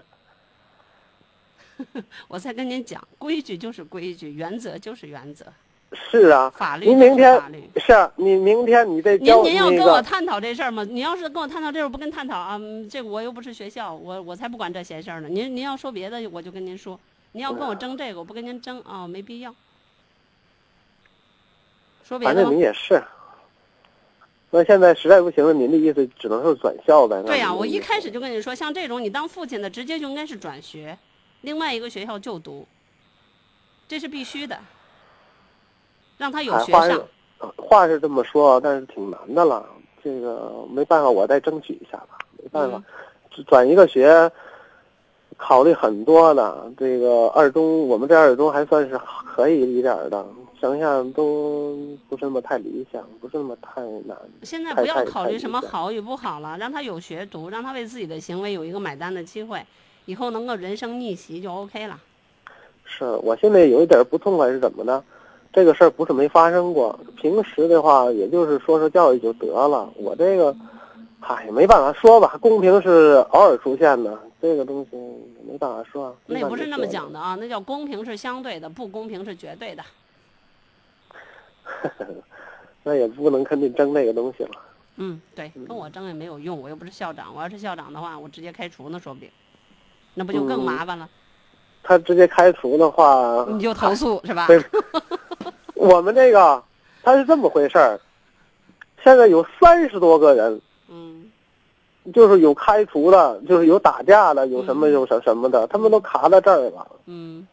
[2.27, 5.45] 我再跟您讲，规矩就是规矩，原则就是原则，
[5.93, 7.69] 是啊，法律就是您明天法律。
[7.77, 10.83] 是啊，你明天你再您教那您要跟我，探讨这事儿吗？
[10.83, 15.29] 你要是跟我探讨这事儿，不跟探讨啊，嗯这个我又不是学校，我我才不管这闲事儿呢。
[15.29, 16.97] 您您要说别的，我就跟您说；
[17.31, 19.55] 您要跟我争这个，我不跟您争啊，没必要。
[22.03, 22.43] 说别的反？
[22.43, 23.01] 正你也是。
[24.51, 27.21] 那现在实在不行了，您的意思只能是转校呗？
[27.21, 30.97] 对呀、呀、我一开始就跟你说，像这种你当父亲的，直接就应该是转学，
[31.41, 32.67] 另外一个学校就读，
[33.87, 34.59] 这是必须的，
[36.17, 36.81] 让他有学上
[37.39, 37.99] 哎话是。
[37.99, 39.65] 这么说，但是挺难的了。
[40.03, 42.17] 这个没办法，我再争取一下吧。
[42.41, 42.81] 没办法，
[43.47, 44.31] 转一个学，
[45.37, 46.71] 考虑很多的。
[46.77, 50.25] 这个二中，我们这二中还算是可以一点儿的，
[50.59, 51.77] 想想都
[52.09, 54.17] 不是那么太理想，不是那么太难。
[54.43, 59.65] 现在不要考虑什么好与不好了，让他有学读，让他为自己的行为有一个买单的机会，
[60.09, 61.99] 以后能够人生逆袭就 OK 了。
[62.83, 65.03] 是我现在有一点不痛快是怎么呢？
[65.53, 69.87] 这个事儿不是没发生过，平时的话也就是说说教育就得了。
[69.95, 70.55] 我这个，
[71.19, 74.97] 嗨，没办法说吧，公平是偶尔出现的，这个东西
[75.47, 76.15] 没办法说。
[76.25, 77.13] 那也不是那么讲的。
[77.13, 79.83] 的啊，那叫公平是相对的，不公平是绝对的。
[82.81, 84.51] 那也不能跟你争那个东西了。
[84.95, 89.29] 嗯，对，跟我争也没有用，我又不是校长，我要是校长的话，我直接开除呢，说不定，
[90.19, 91.07] 那不就更嗯麻烦了？
[91.81, 94.47] 他直接开除的话，你就投诉是吧？
[94.47, 94.61] 对
[95.75, 96.61] 我们这个
[97.01, 97.97] 他是这么回事儿，
[99.01, 101.31] 现在有三十多个人，嗯，
[102.13, 106.85] 就是有开除的，就是有打架的，有什么嗯有什什么的，他们都卡在这儿了。
[107.05, 107.47] 嗯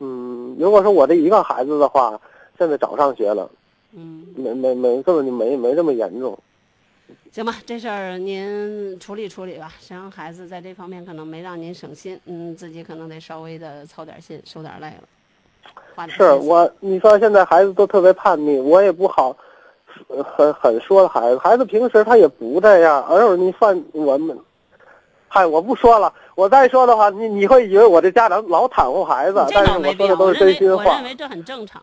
[0.00, 2.20] 嗯，如果说我这一个孩子的话，
[2.58, 3.50] 现在早上学了，
[3.94, 6.38] 嗯，没没没根本就没没这么严重。
[7.32, 9.72] 行吧，这事儿您处理处理吧。
[9.80, 16.08] 谁让孩子在这方面可能没让您省心，嗯，自己可能得稍微的操点心，受点累了。
[16.08, 19.36] 是我，你说现在孩子都特别叛逆，我也不好，
[20.08, 21.38] 呃很很说孩子。
[21.38, 24.36] 孩子平时他也不这样，偶尔你犯我们，
[25.28, 26.12] 嗨，我不说了。
[26.34, 31.04] 我再说的话，你你会以为我这家长老袒护孩子，但是我说的都是真心话我认。
[31.04, 31.82] 为这很正常，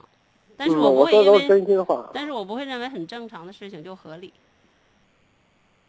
[0.57, 2.10] 但是嗯，我不我说的都是会因为，真心话。
[2.13, 4.34] 但是我不会认为很正常的事情就合理，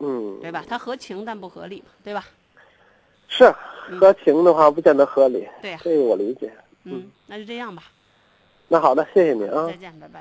[0.03, 0.65] 嗯，对吧？
[0.69, 2.25] 它合情但不合理嘛，对吧？
[3.29, 3.51] 是
[4.01, 6.53] 合情的话不见得合理，对呀、这个我理解。
[6.85, 7.85] 嗯，那就这样吧，
[8.69, 9.73] 那好的，谢谢你啊再。
[9.75, 10.21] 见，拜拜。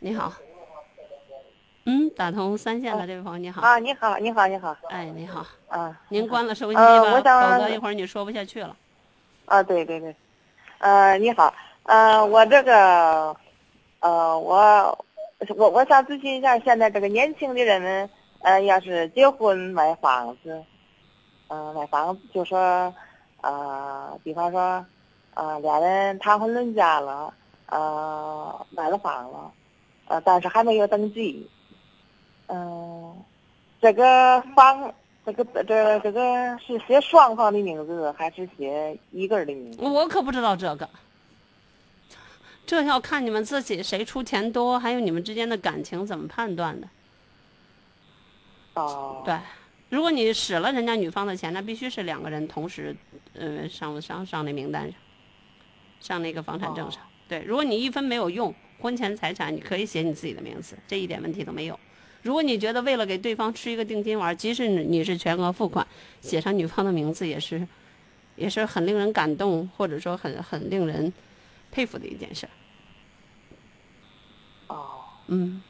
[0.00, 0.32] 你好，
[1.84, 8.76] 嗯，打通三线的这位朋友你好，啊，你好，你好，你好，哎，你好，啊您关了收音机呃吧，我想否则一会儿你说不下去了。
[9.46, 10.14] 啊，对对对，
[10.78, 13.36] 呃，你好，呃，我这个，
[14.00, 15.04] 呃，我
[15.56, 18.10] 我我想咨询一下，现在这个年轻的人们，
[18.40, 20.62] 呃，要是结婚买房子，
[21.48, 22.94] 呃，买房子就说，
[23.40, 24.84] 呃，比方说，
[25.34, 27.32] 呃，俩人谈婚论嫁了，
[27.66, 29.52] 呃，买了房了，
[30.08, 31.48] 呃，但是还没有登记，
[32.48, 33.16] 嗯、
[33.80, 34.92] 这个房。
[35.22, 39.84] 这个这个这个是写双方的名字还是写一个人的名字？
[39.84, 40.88] 我可不知道这个，
[42.66, 46.88] 这要看你们自己谁出钱多，还有你们之间的感情怎么判断的。
[48.74, 49.36] 哦，对，
[49.88, 52.94] 如果你使了人家女方的钱，那必须是两个人同时，
[53.34, 54.94] 呃，上上上那名单上，
[56.00, 57.02] 上那个房产证上。
[57.28, 61.78] 对，如果你一分没有用，婚前财产你可以写你自己的名字，这一点问题都没有。
[62.22, 65.86] 如果你觉得为了给对方吃一个定金丸，即使你你是全额付款，
[66.20, 67.66] 写上女方的名字也是，
[68.36, 71.12] 也是很令人感动，或者说很很令人
[71.70, 72.50] 佩服的一件事儿。
[74.68, 75.62] 哦，嗯，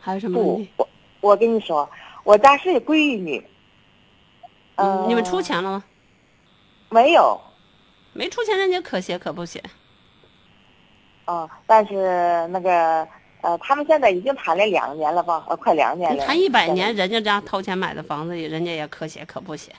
[0.00, 0.88] 还有什么问不题？，我
[1.20, 1.88] 我跟你说，
[2.24, 3.44] 我家是闺女。
[4.76, 5.84] 嗯、嗯，你们出钱了吗？
[6.90, 7.40] 没有，
[8.12, 9.62] 没出钱人家可写可不写。
[11.26, 13.06] 哦，但是那个
[13.40, 15.44] 呃，他们现在已经谈了两年了吧？
[15.48, 16.24] 呃，快两年了。
[16.26, 19.72] 谈一百年，人家家掏钱买的房子，人家也可写可不写。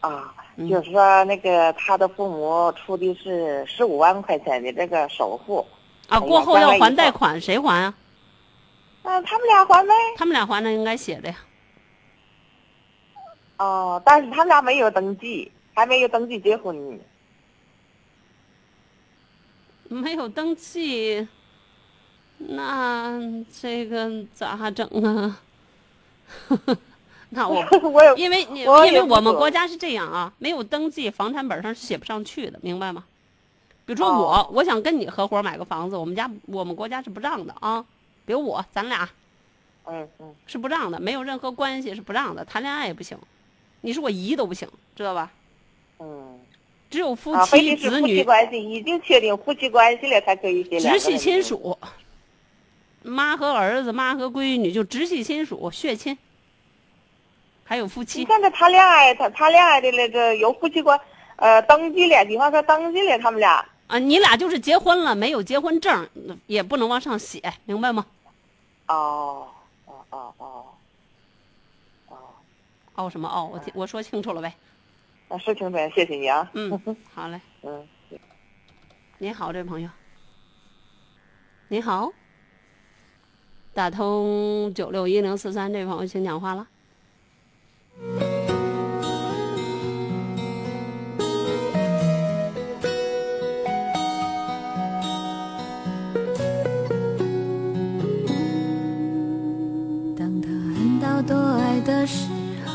[0.00, 5.66] 啊，嗯就是说那个他的父母出的是十五万块钱的这个首付，
[6.08, 7.94] 啊，过后要还贷款，谁还啊？
[9.02, 9.92] 啊、他们俩还呗。
[10.16, 11.36] 他们俩还的应该写的呀。
[13.58, 16.98] 哦，但是他们俩没有登记，还没有登记结婚。
[19.88, 21.28] 没有登记，
[22.38, 23.20] 那
[23.60, 25.40] 这个咋整啊？
[27.34, 27.64] 那我
[28.16, 33.04] 因为你我因为我们国家是这样啊，没有登记，房产本上是写不上去的，明白吗？
[33.84, 37.84] 比如说我，哦我想跟你合伙买个房子，我们家我们国家是不让的啊。
[38.24, 39.08] 比如我，咱俩
[39.86, 43.18] 嗯嗯是不让的，没有任何关系是不让的，谈恋爱也不行。
[43.80, 45.30] 你是我姨都不行，知道吧？
[45.98, 46.38] 嗯。
[46.90, 51.76] 只有夫妻、子女、关系，已经确定夫妻关系了才可以写直系亲属，
[53.02, 56.16] 妈和儿子、妈和闺女就直系亲属、血亲，
[57.64, 58.24] 还有夫你妻。
[58.24, 61.00] 看这谈恋爱，他谈恋爱的那个有夫妻关，
[61.36, 66.08] 呃，登记了，比方说登记了，他们俩啊，你俩就是结婚了，没有结婚证，
[66.46, 68.06] 也不能往上写，明白吗？
[68.86, 69.48] 哦
[69.86, 70.64] 哦哦哦
[72.08, 72.16] 哦，
[72.94, 73.48] 哦什么哦？
[73.52, 74.54] 我听我说清楚了呗。
[75.28, 76.48] 啊是清楚，谢谢你啊。
[76.52, 76.78] 嗯，
[77.14, 77.40] 好嘞。
[77.62, 77.88] 嗯，
[79.18, 79.88] 您好，这位朋友。
[81.68, 82.12] 您好，
[83.72, 86.66] 打通九六一零四三，这位朋友请讲话了。
[100.16, 102.26] 当他恨到多爱的时
[102.66, 102.72] 候，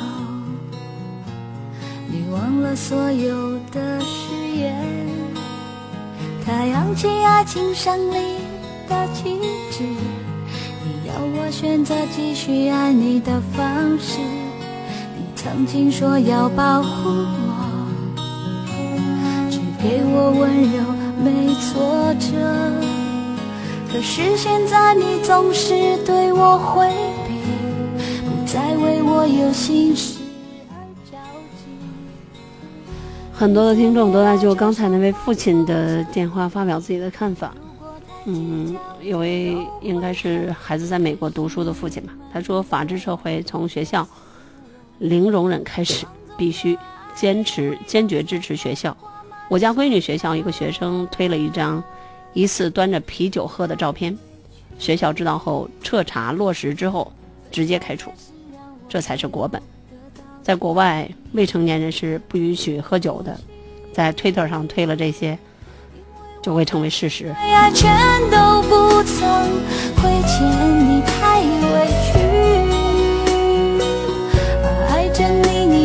[2.08, 4.76] 你忘了所有的誓言。
[6.46, 8.38] 他扬起爱情胜利
[8.88, 9.38] 的旗
[9.72, 14.39] 帜，你要我选择继续爱你的方式。
[15.52, 18.20] 曾经说要保护我，
[19.50, 20.80] 只给我温柔，
[21.24, 22.38] 没挫折。
[23.92, 26.88] 可是现在你总是对我回
[27.28, 27.34] 避，
[28.24, 30.20] 不再为我有心事
[30.70, 30.78] 而
[31.12, 31.18] 着
[31.58, 31.66] 急。
[33.34, 37.52] 很多的听众都在就刚才那位父亲的电话发表自己的看法。
[38.26, 44.08] 嗯，有位应该是孩子在美国读书的父亲吧，他说：“法治社会从学校
[45.00, 46.06] 零容忍开始，
[46.38, 46.78] 必须
[47.16, 48.96] 坚持坚决支持学校。”
[49.50, 51.84] 我家闺女学校一个学生推了一张
[52.34, 54.16] 疑似端着啤酒喝的照片，
[54.78, 57.12] 学校知道后彻查落实之后
[57.52, 58.12] 直接开除，
[58.88, 59.60] 这才是国本。
[60.44, 63.40] 在国外，未成年人是不允许喝酒的，
[63.92, 65.38] 在推特上推了这些，
[66.44, 67.36] 就会成为事实。
[67.74, 67.92] 全
[68.30, 69.50] 都不曾
[69.96, 72.29] 亏欠你，太委屈。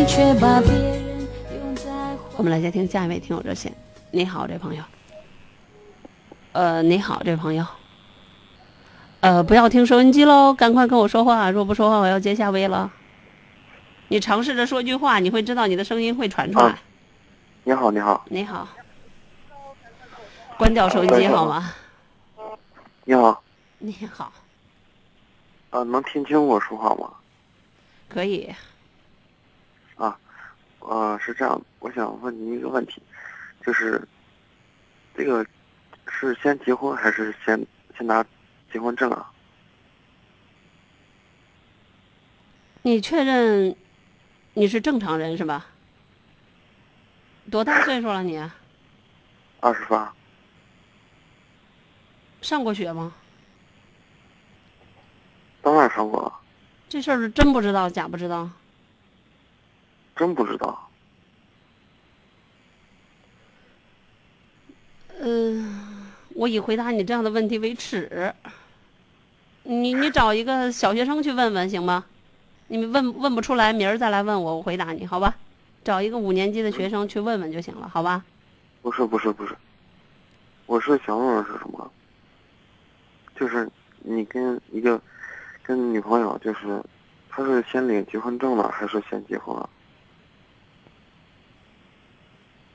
[0.05, 1.91] 你，却把别人拥在
[2.37, 3.75] 我们来接听下一位听友热线。
[4.11, 4.85] 你好，这朋友。
[6.53, 7.65] 呃，你好，这朋友。
[9.21, 11.51] 呃，不要听收音机喽，赶快跟我说话。
[11.51, 12.93] 若不说话，我要接下位了。
[14.09, 16.67] 你尝试着说句话，你会知道你的声音会传出来。
[16.67, 16.79] 啊
[17.65, 18.69] 你好，你好，你好。
[20.59, 21.73] 关掉收音机好吗？
[23.05, 23.43] 你好，
[23.79, 24.31] 你好，
[25.71, 27.11] 啊，能听清我说话吗？
[28.07, 28.55] 可以。
[30.85, 33.03] 啊，呃，是这样，我想问您一个问题，
[33.65, 34.07] 就是
[35.17, 35.45] 这个
[36.07, 37.67] 是先结婚还是先
[37.97, 38.25] 先拿
[38.73, 39.31] 结婚证啊？
[42.83, 43.75] 你确认
[44.53, 45.67] 你是正常人是吧？
[47.51, 48.39] 多大岁数了你？
[49.61, 50.15] 二十八，
[52.43, 53.15] 上过学吗？
[55.63, 56.33] 当然上过了，
[56.91, 58.51] 这事儿是真不知道假不知道？
[60.17, 60.91] 真不知道。
[65.21, 68.35] 嗯、我以回答你这样的问题为耻。
[69.63, 72.05] 你你找一个小学生去问问行吗？
[72.69, 75.35] 你们问问不出来，明儿再来问我，我回答你好吧？
[75.83, 78.25] 找一个五年级的学生去问问就行了，好吧？
[78.83, 79.57] 不是不是不是，
[80.67, 81.91] 我是想问问是什么？
[83.37, 83.69] 就是
[84.01, 85.01] 你跟一个
[85.63, 86.83] 跟女朋友，就是
[87.31, 89.69] 她是先领结婚证了，还是先结婚了？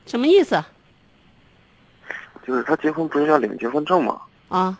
[0.09, 0.61] 什么意思
[2.45, 4.19] 就是他结婚不是要领结婚证吗？
[4.47, 4.79] 啊？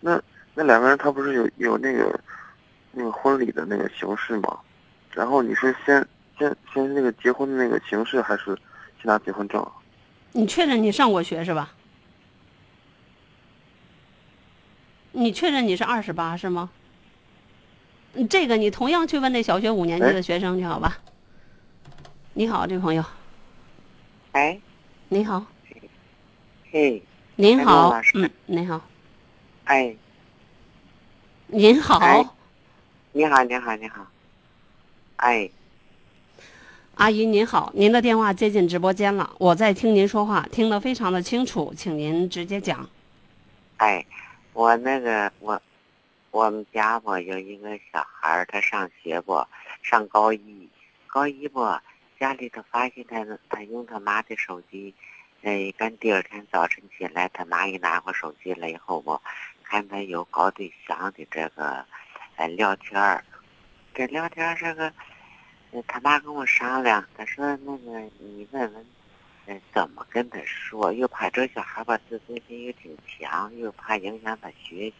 [0.00, 0.20] 那
[0.54, 2.20] 那两个人他不是有有那个
[2.92, 4.58] 那个婚礼的那个形式吗？
[5.12, 6.06] 然后你是先
[6.38, 8.44] 先先那个结婚的那个形式，还是
[8.98, 9.66] 先拿结婚证？
[10.32, 11.72] 你确认你上过学是吧？
[15.12, 16.68] 你确认你是二十八是吗？
[18.12, 20.98] 嗯这个你同样去问那小学五年级的哎学生去好吧？
[22.34, 23.02] 你好，这位朋友，
[24.34, 24.58] 哎，
[25.10, 25.46] 你好，
[26.72, 27.00] 嘿，
[27.36, 28.80] 您哎好嗯，您好，
[29.62, 29.94] 哎，
[31.46, 32.26] 您好，哎。
[33.12, 34.04] 你好，你好，你好，
[35.18, 35.48] 哎，
[36.96, 42.90] 阿姨您好，您的电话接进直播间了，我在听您说话，听得非常的清楚，请您直接讲。
[43.76, 44.04] 哎，
[44.52, 45.62] 我那个我，
[46.32, 49.46] 我们家吧有一个小孩儿，他上学不，
[49.80, 50.68] 上高一，
[51.06, 51.60] 高一不，
[52.18, 54.94] 家里头发现他他用他妈的手机，
[55.42, 59.20] 呃，干第二天早晨起来，他妈一拿过手机来以后我，
[59.62, 61.84] 看他有搞对象的这个，
[62.36, 63.24] 呃，聊天儿，
[63.94, 64.92] 这聊天儿这个，
[65.72, 68.86] 呃他妈跟我商量，他说那个你问问。
[69.46, 70.90] 呃，怎么跟他说？
[70.90, 74.94] 又怕这小孩吧自尊心又挺强，又怕影响他学习。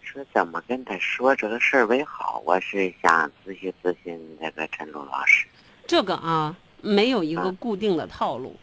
[0.00, 2.42] 说怎么跟他说这个事儿为好？
[2.46, 5.45] 我是想咨询咨询那个陈露老师。
[5.86, 8.56] 这个啊，没有一个固定的套路，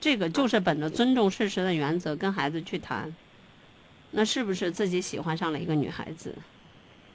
[0.00, 3.14] 这个就是本着尊重事实的原则跟孩子去谈。
[4.10, 6.34] 那是不是自己喜欢上了一个女孩子？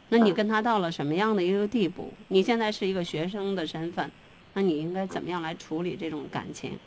[0.09, 2.11] 那你跟她到了什么样的一个地步？
[2.29, 4.09] 你现在是一个学生的身份，
[4.53, 6.77] 那你应该怎么样来处理这种感情？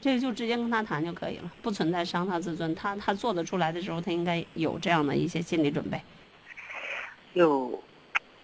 [0.00, 2.74] 这个就直接跟他谈就可以了，不存在伤他自尊。
[2.74, 6.00] 他他做得出来的时候，他应该有这样的一些心理准备。
[7.34, 7.82] 有，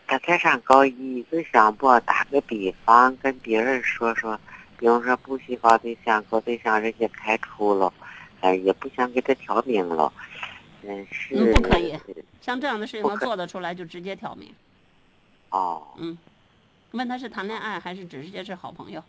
[0.06, 4.38] 他才上高一，就想不打个比方，跟别人说说，
[4.78, 7.92] 比方说不许搞对象，搞对象人家开除了，
[8.40, 10.12] 哎，也不想给他挑明了。
[10.82, 11.34] 嗯，是。
[11.34, 11.98] 嗯不可以
[12.40, 14.54] 像这样的事情，能做得出来就直接挑明。
[15.50, 16.16] 哦，嗯，
[16.92, 19.02] 问他是谈恋爱还是直接是好朋友？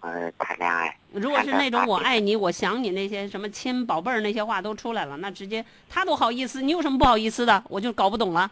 [0.00, 0.94] 呃，谈恋爱。
[1.12, 7.64] 如果是那种我爱你、我想你那些什么亲宝贝儿那些话都出来了，那直接他都好意思，你有什么不好意思的？
[7.68, 8.50] 我就搞不懂了。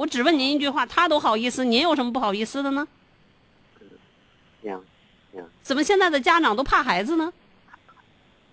[0.00, 2.88] 我只问您一句话，他都好意思，您有什么不好意思的呢？
[4.62, 4.82] 行
[5.30, 5.46] 行。
[5.60, 7.30] 怎么现在的家长都怕孩子呢？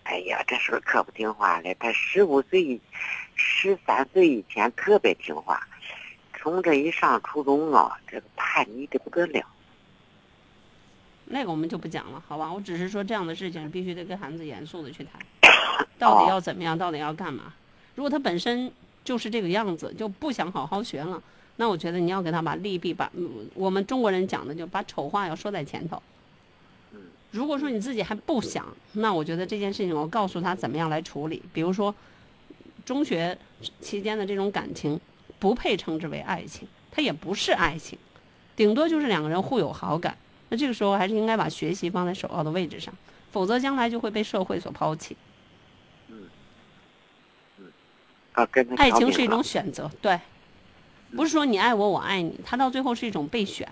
[0.04, 1.74] 哎呀，这时候可不听话了。
[1.76, 2.78] 他十五岁、
[3.36, 5.66] 十三岁以前特别听话，
[6.38, 9.42] 从这一上初中啊，这个叛逆的不得了。
[11.24, 12.52] 那个我们就不讲了，好吧？
[12.52, 15.14] 我只是说这样的事情必须得跟孩子严肃的去谈，
[15.98, 17.54] 到底要怎么样，到底要干嘛？
[17.96, 18.70] 如果他本身
[19.06, 21.22] 就是这个样子，就不想好好学了，
[21.58, 26.02] 那我觉得你要给他把利弊把，嗯我们中国人讲的就把丑话要说在前头。
[27.32, 31.44] 如果说你自己还不想，那我觉得这件事情我告诉他怎么样来处理。
[31.52, 31.94] 比如说，
[32.86, 33.38] 中学
[33.82, 35.00] 期间的这种感情
[35.38, 38.00] 不配称之为爱情，它也不是爱情，
[38.56, 40.18] 顶多就是两个人互有好感。
[40.50, 42.94] 那这个时候还是应该把学习放在首要的位置上，
[43.32, 45.18] 否则将来就会被社会所抛弃。
[48.32, 50.18] 啊，跟他爱情是一种选择，对，
[51.16, 53.68] 不是说你爱我，我爱你，他到最后是一种备选。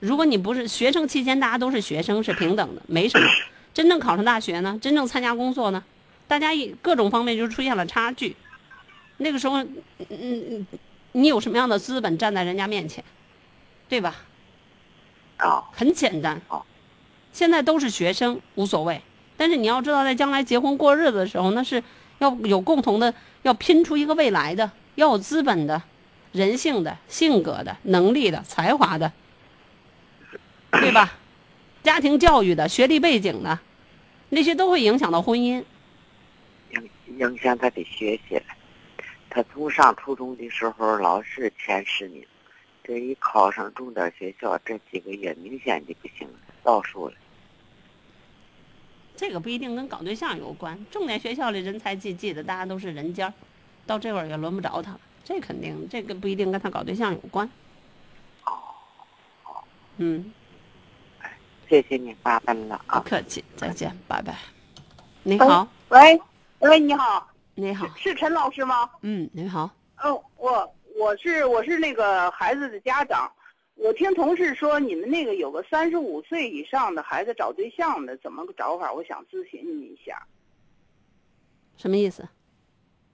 [0.00, 3.26] 如果你不是学生期间，大家都是学生，是平等的，没什么。
[3.74, 5.82] 真正考上大学呢，真正参加工作呢，
[6.28, 8.36] 大家以各种方面就出现了差距。
[9.18, 9.70] 那个时候，嗯
[10.10, 10.66] 嗯嗯，
[11.12, 13.02] 你有什么样的资本站在人家面前，
[13.88, 14.16] 对吧？
[15.38, 16.66] 啊，很简单好。
[17.32, 19.00] 现在都是学生，无所谓。
[19.36, 21.82] 但是你要知道，在将来结婚过日子的时候，那是
[22.18, 25.82] 要有共同的，要拼出一个未来的，要有资本的、
[26.32, 29.12] 人性的、性格的、能力的、才华的，
[30.70, 31.12] 对吧？
[31.82, 33.58] 家庭教育的、学历背景的，
[34.30, 35.62] 那些都会影响到婚姻。
[36.70, 38.42] 影影响他的学习了。
[39.28, 42.24] 他从上初中的时候老是前十名，
[42.84, 47.14] 这一考上重点学校，这几个月明显的不行了，倒数了。
[49.16, 53.34] 这个不一定跟搞对象有关，重点学校里人才济济的，大家都是人尖儿，
[53.86, 55.00] 到这会儿也轮不着他了。
[55.24, 57.48] 这肯定，这个不一定跟他搞对象有关。
[59.98, 60.32] 嗯，
[61.68, 63.02] 谢谢你发问了不啊。
[63.04, 64.36] 客气，再见，拜拜。
[65.22, 66.20] 你好，喂，
[66.58, 68.90] 喂，你好，你好，是陈老师吗？
[69.02, 69.70] 嗯，你好，
[70.02, 73.30] 嗯，我我是我是那个孩子的家长，
[73.76, 78.92] 我听同事说你们那个有个三十五岁以上的孩子找对象的，怎么个找法？
[78.92, 80.20] 我想咨询你一下。
[81.76, 82.26] 什么意思？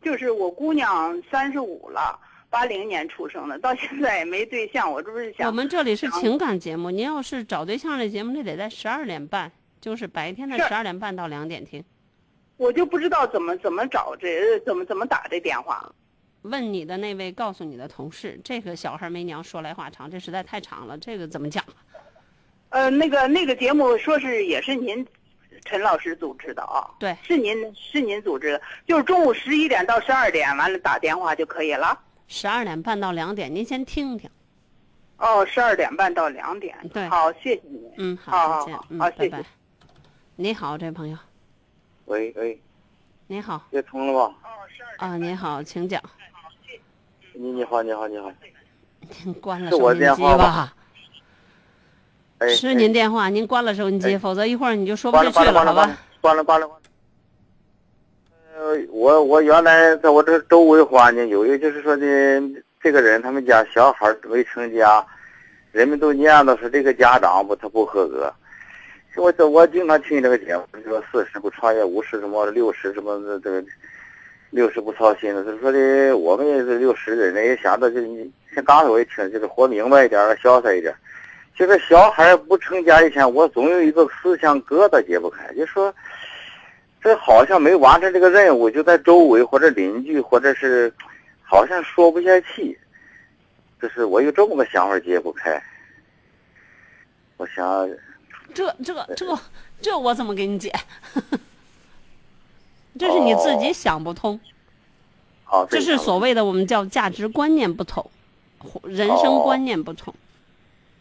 [0.03, 2.19] 就是我姑娘三十五了，
[2.49, 11.85] 八零年出生的，到现在也没对象，我这不是想我们这里是情感节目，您要是找对象的节目，那得在十二点半，就是白天的是十二点半到两点听。
[12.57, 15.93] 我就不知道怎么怎么找这怎么怎么打这电话。
[16.43, 21.65] 问你的那位告诉你的同事，这个小孩没娘说来话长，这实在太长了，这个怎么讲？
[22.71, 25.05] 呃，那个那个节目说是也是您
[25.65, 26.89] 陈老师组织的啊？
[26.99, 31.99] 对，是您是您组织的，就是中午十一点到十二点，完了打电话就可以了。
[32.27, 34.29] 十二点半到两点，您先听听。
[35.19, 36.77] 哦，十二点半到两点。
[36.93, 37.93] 对，好，谢谢您。
[37.97, 38.77] 嗯，好，好，再见。
[38.77, 39.45] 好，嗯，好，谢谢拜拜。。
[40.37, 41.17] 你好，这位朋友，
[42.05, 42.61] 喂喂，
[43.27, 44.35] 你好接通了吧？
[44.99, 46.01] 啊，你好，请讲。
[47.33, 48.33] 你你好你好你好，
[49.25, 50.75] 您 关了是我收音机电话吧吧？
[52.39, 55.99] 哎，是您电话，您关了收音机，否则一会儿你就说不下去了，好吧？
[56.21, 56.89] 关了关了关了。
[58.57, 62.07] 呃，我我原来在我这周围环境有一个就是说的，
[62.81, 65.05] 这个人他们家小孩儿未成家，
[65.73, 68.33] 人们都念叨说这个家长不他不合格。
[69.17, 73.65] 我这我经常听这个节目，说四十不创业，五十什么六十什么的这个，
[74.51, 75.43] 六十不操心的。
[75.43, 80.95] 就是说的，我们也是六十的人，也想到就是你像刚才我也听，就是活明白一点儿，潇洒一点
[81.65, 81.67] 儿。
[81.67, 85.93] 就是小孩不成家以前，我总有一个思想疙瘩解不开，就说
[87.03, 90.93] 这好像没完成这个任务，就在周围或者邻居或者是
[91.43, 92.79] 好像说不下去，
[93.83, 95.61] 就是我有这么个想法解不开。
[97.37, 97.89] 我想，
[98.55, 99.39] 这这这
[99.81, 100.73] 这我怎么给你解？
[102.99, 104.41] 这是你自己想不通，
[105.45, 108.11] 好，这是所谓的我们叫价值观念不同，
[108.83, 110.13] 人生观念不同。
[110.13, 110.17] 哦，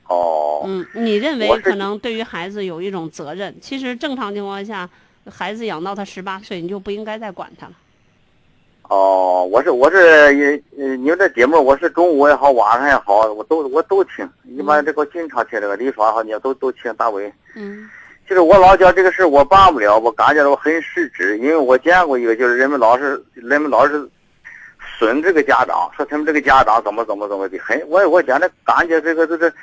[0.09, 4.89] 嗯，你认为可能对于孩子有一种责任，其实正常情况下，
[5.29, 7.73] 孩子养到他十八岁，你就不应该再管他了。
[8.89, 14.29] 哦，我是我是也呃，你们这节目我是中午也好，晚上也好，我都我都听。
[14.45, 17.31] 一般这个经常听这个李爽好，你都都听大伟。
[17.55, 17.89] 嗯
[18.29, 24.05] 就是我老觉得这个事儿我办不了，我感觉到我很失职，因为我见过一个，就是人们老是人们老是
[24.97, 29.55] 损这个家长，说他们这个家长怎么怎么怎么的，很我我觉得感觉这个这个这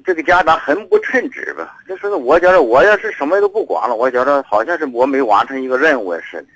[0.00, 1.76] 这个家长很不称职吧。
[1.86, 6.46] 就是我觉得我要是什么都不管了，我觉得好像是我没完成一个任务似的。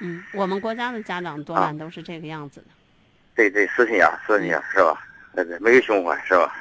[0.00, 2.66] 嗯，我们国家的家长多半都是这个样子的。
[3.34, 5.04] 对对，私心眼儿，死心眼是吧？
[5.34, 6.54] 对对，没有胸怀是吧？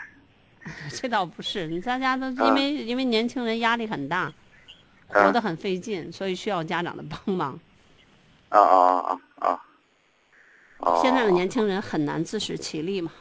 [0.89, 4.31] 这倒不是，你大家都啊因为、因为年轻人压力很大，
[5.07, 7.59] 活得很费劲，所以需要家长的帮忙。
[8.49, 9.59] 啊啊啊啊！
[10.77, 13.11] 哦现在的年轻人很难自食其力嘛。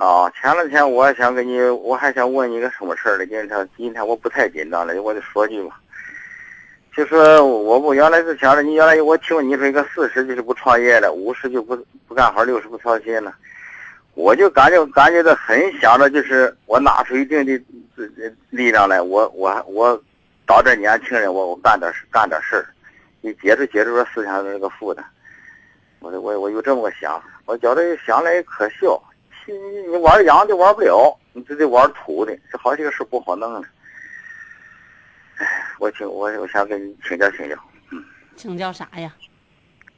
[0.00, 3.26] 啊，前两天我想跟你，我还想问你个什么事儿呢？
[3.26, 5.78] 今天今天我不太紧张了，我就说句吧。
[6.96, 11.76] 就说我不原来是想着你原来我听你说一个四十就是不创业了，五十就不
[12.08, 13.34] 不干活，六十不操心了。
[14.14, 17.62] 我就感觉感觉到很想着，就是我拿出一定的
[17.94, 18.10] 自
[18.48, 20.02] 力量来，我我我
[20.48, 22.64] 找点年轻人，我我干点事干点事儿，
[23.20, 25.04] 你解除解除这思想的这个负担。
[25.98, 28.98] 我我我有这么个想法，我觉得想来也可笑。
[29.52, 33.62] 你你玩洋的玩不了，你就得玩土的，这好几个事不好弄了。
[35.36, 35.46] 哎，
[35.78, 37.56] 我请我我想跟你请教请教。
[37.90, 38.04] 嗯
[38.36, 39.14] 请教啥呀？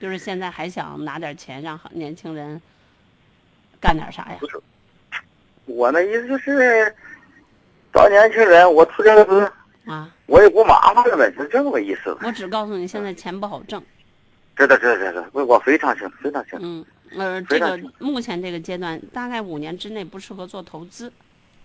[0.00, 2.60] 就是现在还想拿点钱让年轻人
[3.80, 4.38] 干点啥呀？
[5.66, 6.92] 我那意思就是
[7.92, 9.52] 找年轻人，我出点资，
[9.86, 12.16] 啊，我也不麻烦了呗，就这么个意思。
[12.20, 13.80] 我只告诉你，现在钱不好挣。
[14.56, 16.58] 知道知道知道，我我非常清非常清。
[16.60, 16.84] 嗯，
[17.16, 21.12] 呃，这个目前这个阶段，大概五年之内不适合做投资，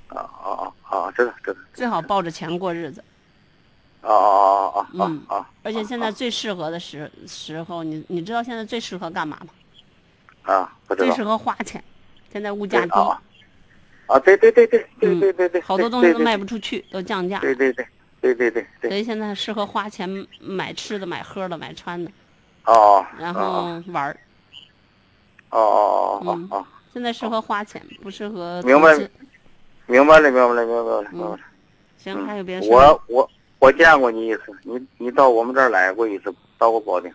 [0.08, 0.48] 啊啊
[0.90, 1.12] 啊啊！
[1.12, 1.60] 知道知道。
[1.74, 3.04] 最好抱着钱过日子。
[4.02, 5.50] 啊啊啊啊嗯啊啊！
[5.64, 10.54] 而且现在最适合的时时候，你你知道现在最适合干嘛吗？
[10.54, 11.08] 啊，不知道。
[11.08, 11.84] 最适合花钱，
[12.32, 13.22] 现在物价低，啊
[14.06, 17.40] 啊，对对对对对对对对，好多东西都卖不出去，都降价。
[17.40, 17.86] 对对对
[18.22, 18.90] 对对对对。
[18.90, 22.10] 所以现在适合花钱买吃的、买喝的、买穿的，
[22.66, 23.06] 哦。
[23.20, 24.18] 然后玩儿。
[25.50, 26.66] 哦哦哦嗯哦哦。
[26.94, 28.98] 现在适合花钱，不适合明白。
[29.86, 31.40] 明白了，明白了，明白了，明白了。
[31.98, 33.30] 行，还有别的事我我
[33.60, 37.12] 我见过你一次，你你到我们这儿来过一次，到过保定。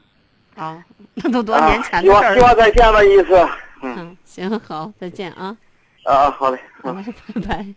[0.55, 0.83] 啊，
[1.15, 3.37] 那都多年前希望的事儿希望再见吧一次。
[3.83, 5.57] 嗯嗯，行，好，再见啊。
[6.05, 7.05] 啊，好嘞，好嘞，
[7.35, 7.75] 拜拜。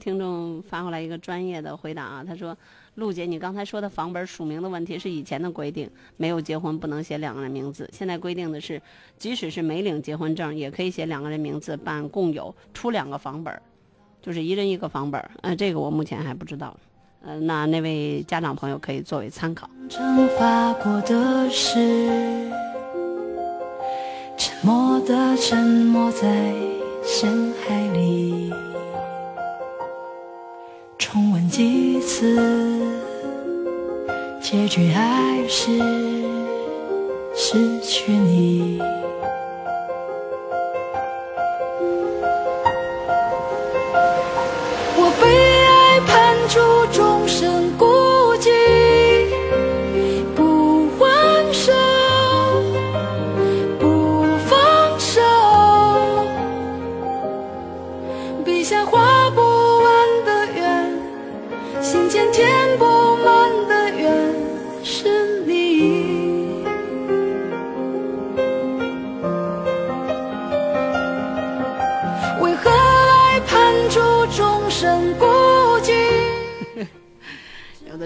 [0.00, 2.56] 听众发过来一个专业的回答啊，他说
[2.96, 7.88] ：“陆姐，你刚才说的房本署名的问题是以前的规定，没有结婚不能写两个人名字。
[7.92, 8.80] 现在规定的是，
[9.16, 13.54] 即使是没领结婚证，也可以写两个人名字办共有，出两个房本，
[14.20, 15.30] 就是一人一个房本儿。
[15.42, 16.76] 呃，这个我目前还不知道。
[17.22, 19.68] 呃，那那位家长朋友可以作为参考。
[19.90, 22.50] 蒸发过的事，
[24.38, 26.54] 沉默的沉默在
[27.04, 28.50] 深海里，
[31.50, 32.36] 几次，
[34.40, 35.72] 结局还是
[37.34, 38.80] 失去你。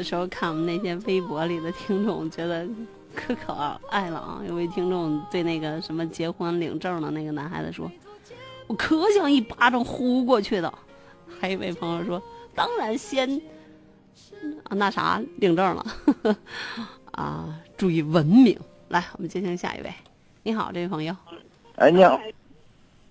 [0.05, 2.69] 时候看我们那些微博里的听众，觉得
[3.15, 3.53] 可可
[3.89, 4.43] 爱了啊！
[4.47, 7.91] 有位听众对那个什么结婚领证的那个男孩子说
[8.69, 10.73] ：“我可想一巴掌呼过去的。”
[11.41, 12.23] 还有一位朋友说
[12.55, 13.41] ：“当然先
[14.65, 15.87] 啊那啥领证了
[17.13, 19.93] 啊，注意文明。”来，我们接听下一位。
[20.43, 21.17] 你好，这位朋友。
[21.77, 22.21] 哎，你好，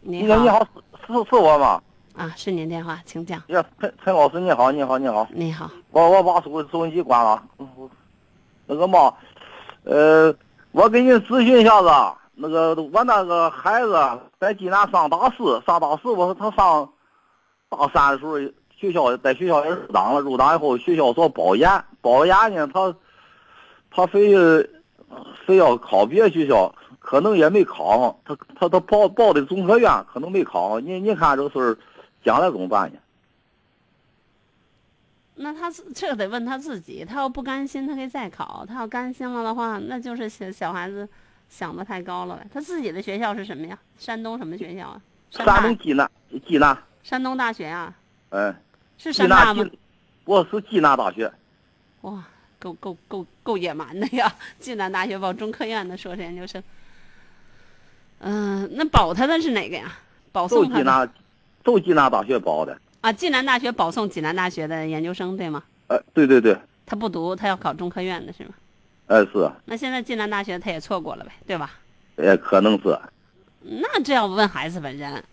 [0.02, 0.68] 你好，你好，
[1.08, 1.82] 是是是我吗？
[2.16, 3.42] 啊，是您电话，请讲。
[3.48, 5.28] 呀，陈陈老师，你好，你好，你好。
[5.32, 7.44] 你好，我我把收收音机关了。
[8.68, 9.14] 那个嘛，
[9.84, 10.34] 呃，
[10.72, 11.90] 我给您咨询一下子，
[12.36, 14.00] 那个我那个孩子
[14.40, 16.88] 在济南上大四，上大四，我说他上
[17.68, 18.38] 大三的时候，
[18.78, 22.96] 学校在学校也入党了，入党以后学校说保研，保研呢，他
[23.90, 24.36] 他非
[25.48, 31.76] 非要考别的学校，可能也没考上，他他他报报的中科院可能没考上，您您看这个事儿
[32.24, 33.00] 将来怎么办呢？
[35.36, 41.10] 那他自这个得问他自己，他要不甘心，他可以再考；他要甘心了的话，那就是小小孩子
[41.50, 42.48] 想的太高了呗。
[42.54, 43.78] 他自己的学校是什么呀？
[43.98, 45.02] 山东什么学校啊？
[45.32, 46.10] 山山东济南，
[46.48, 47.94] 济南，山东大学啊？
[48.30, 48.56] 嗯，
[48.98, 49.66] 是山大吗？
[50.26, 51.34] 我是济南大学，
[52.02, 52.24] 哇，
[52.60, 54.34] 够够够够野蛮的呀！
[54.60, 56.64] 济南大学报中科院的硕士研究生。
[58.20, 59.92] 嗯、那保他的是哪个呀？
[60.32, 61.10] 保都送他
[61.64, 62.78] 都济南大学保的。
[63.02, 63.12] 啊？
[63.12, 65.64] 济南大学保送济南大学的研究生对吗？
[65.88, 68.52] 呃，对对对，他不读，他要考中科院的是吗？
[69.08, 71.72] 呃是，那现在济南大学他也错过了呗，对吧？
[72.18, 72.98] 也可能是，
[73.62, 75.24] 那这要问孩子本人。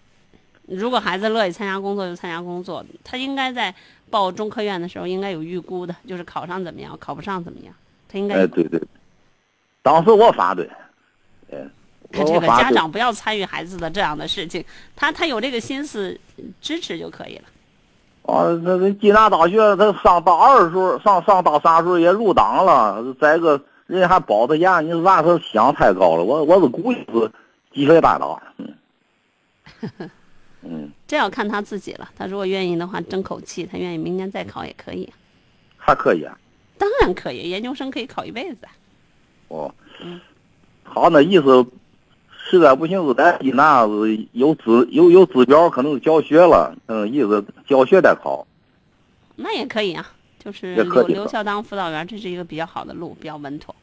[0.66, 3.74] 如果孩子乐意参加工作就参加工作，他应该在
[4.08, 7.74] 报中科院的时候应该有预估的，就是考上怎么样，考不上怎么样，
[8.08, 8.42] 他应该有。
[8.42, 8.80] 哎对对，
[9.82, 10.68] 当时我反对，
[11.52, 11.58] 哎，
[12.12, 14.64] 看这个家长不要参与孩子的这样的事情，
[14.96, 16.18] 他他有这个心思
[16.60, 17.44] 支持就可以了。
[18.22, 27.30] 啊，那那济南大学他上大二的时候，上上大三的时候也入党了，再一个人家还保他研，你说俺说想太高了，我我是估计是
[27.72, 28.74] 鸡飞蛋打，嗯，
[30.62, 32.08] 嗯，这要看他自己了。
[32.16, 35.10] 他如果愿意的话，争口气，他愿意明年再考也可以。
[35.76, 36.36] 还可以啊。
[36.76, 38.58] 当然可以，研究生可以考一辈子。
[39.48, 40.20] 哦，嗯
[40.84, 41.66] 他那意思，
[42.50, 48.44] 实在不行是在济南是有指有有指标，可能是教学了，嗯，意思教学再考。
[49.36, 50.04] 那也可以啊，
[50.44, 53.74] 就是留留校当辅导员，这是一个比较好的路，比较稳妥。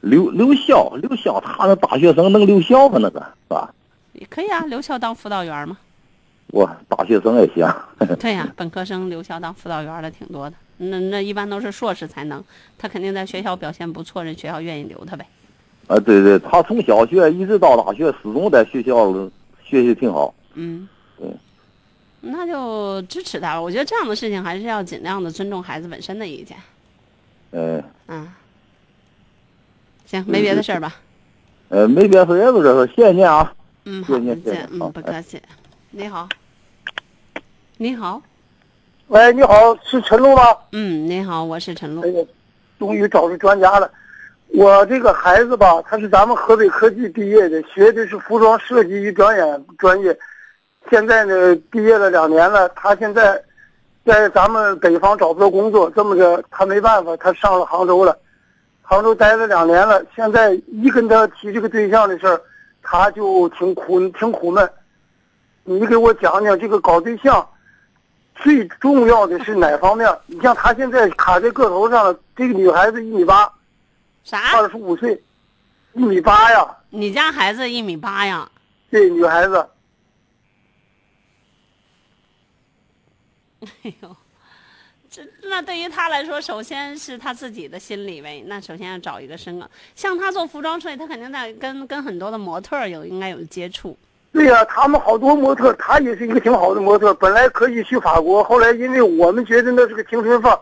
[0.00, 2.98] 留留校留校，他那大学生能留校吗？
[3.00, 3.72] 那个是吧？
[4.12, 5.78] 也可以啊，留校当辅导员嘛。
[6.48, 7.66] 我大学生也行。
[8.20, 10.56] 对呀、本科生留校当辅导员的挺多的。
[10.76, 12.42] 那那一般都是硕士才能，
[12.76, 15.26] 他肯定在学校表现不错，人学校愿意留他呗。
[15.86, 19.12] 啊，对对，他从小学一直到大学，始终在学校
[19.62, 20.34] 学习挺好。
[20.54, 21.28] 嗯，对，
[22.20, 23.60] 那就支持他吧。
[23.60, 26.56] 我觉得这样的事情还是要尽量的尊重孩子本身的意见。
[27.50, 28.32] 嗯、嗯，
[30.06, 30.96] 行，没别的事儿吧？
[31.68, 33.52] 呃，没别的事，也就这事，谢谢您啊。
[33.84, 34.54] 嗯，好，谢谢再见。
[34.54, 35.42] 谢谢嗯，不客气。
[35.90, 36.28] 你好，
[37.76, 38.22] 你好，
[39.08, 39.52] 喂，你好，
[39.84, 40.42] 是陈露吗？
[40.72, 42.08] 嗯，你好，我是陈露哎。
[42.08, 42.24] 呀，
[42.78, 43.90] 终于找着专家了。
[44.56, 50.16] 我这个孩子吧，他是咱们河北科技毕业的，学的是服装设计与表演专业。
[50.88, 53.42] 现在呢，毕业了两年了，他现在
[54.06, 58.16] 在咱们北方找不到工作，这么着他没办法，他上了杭州了。
[58.80, 62.40] 杭州待了两年了，现在一跟他提这个对象的事儿，
[62.80, 64.70] 他就挺苦挺苦闷。
[65.64, 67.44] 你给我讲讲这个搞对象，
[68.36, 70.08] 最重要的是哪方面？
[70.26, 73.50] 你像他现在卡在个头上了，这个女孩子一米八，
[74.24, 74.56] 啥？
[74.56, 75.22] 二十五岁，
[75.92, 78.50] 一米八呀，你家孩子一米八呀？
[78.90, 79.68] 对，女孩子，
[83.82, 84.16] 哎呦，
[85.10, 88.42] 这那对于他来说，首先是他自己的心理呗。
[88.46, 93.96] 那首先要找一个身高，像他做服装设计，他肯定在跟跟很多的模特有应该有接触，
[94.32, 100.58] 对呀、他们好多模特，他也是一个挺好的模特，本来可以去法国，后来因为我们觉得那是个青春饭，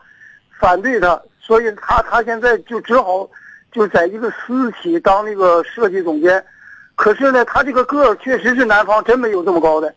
[0.59, 3.29] 反对他，所以他他现在就只好
[3.73, 6.45] 就在一个私企当那个设计总监。
[6.95, 9.93] 可是呢，他这个个儿确实是南方真没有这么高的，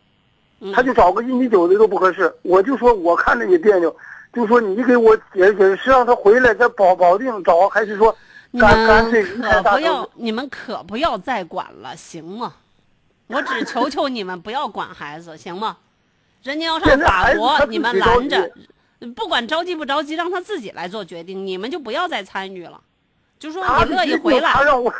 [0.73, 2.33] 他就找个一米九的都不合适。
[2.41, 3.95] 我就说我看着也别扭，
[4.33, 8.15] 就说你给我解释解释，是让他回来再保保定找，还是说
[8.51, 12.53] 你干干脆离开大城可不要？，你们可不要再管了，行吗？
[13.27, 15.77] 我只 求求你们不要管孩子，行吗？
[16.43, 18.51] 人家要上法国，你们拦着，
[19.15, 22.79] 不管着急不着急，让他自己来做决定，你们就不要再参与了。
[23.45, 24.91] 就说他你乐意回来，他让我，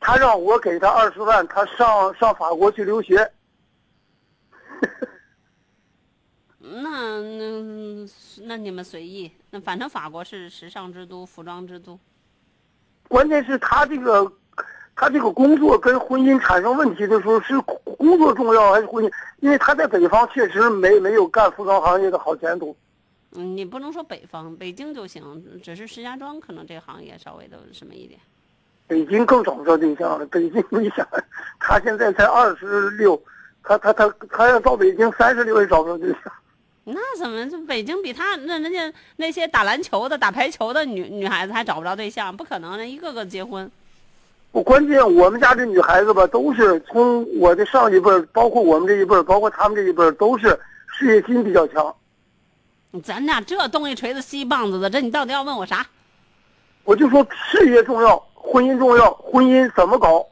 [0.00, 3.30] 他让我给他二十万，他上上法国去留学。
[6.58, 8.08] 那那
[8.42, 9.30] 那你们随意。
[9.50, 11.96] 那反正法国是时尚之都，服装之都。
[13.06, 14.32] 关键是他这个，
[14.96, 19.12] 他这个工作跟婚姻产生问题的时候，是工作重要还是婚姻？
[19.38, 22.76] 因为他在北方确实没没有干服装行业的好前途。
[23.36, 28.20] 嗯，你不能说北方，北京就行，只是石家庄可能这个行业稍微的什么一点。
[28.86, 30.26] 北京更找不着对象了。
[30.26, 31.06] 北京，你想，
[31.58, 33.20] 他现在才二十六，
[33.62, 36.20] 他他他他要到北京三十六也找不着对象。
[36.84, 42.36] 那怎么这北京比他那人家那些打篮球的、打排球的女女孩子还找不着对象？
[42.36, 43.68] 不可能，那一个个结婚。
[44.52, 50.56] 我关键我们家这女孩子吧，都是从我的上一辈，包括我们这一辈，包括他们这一辈，都是
[50.86, 51.92] 事业心比较强。
[53.02, 55.86] 咱俩这东一锤子西一棒子的，这你到底要问我啥？
[56.84, 60.26] 我就说事业重要，婚姻重要，婚姻怎么搞？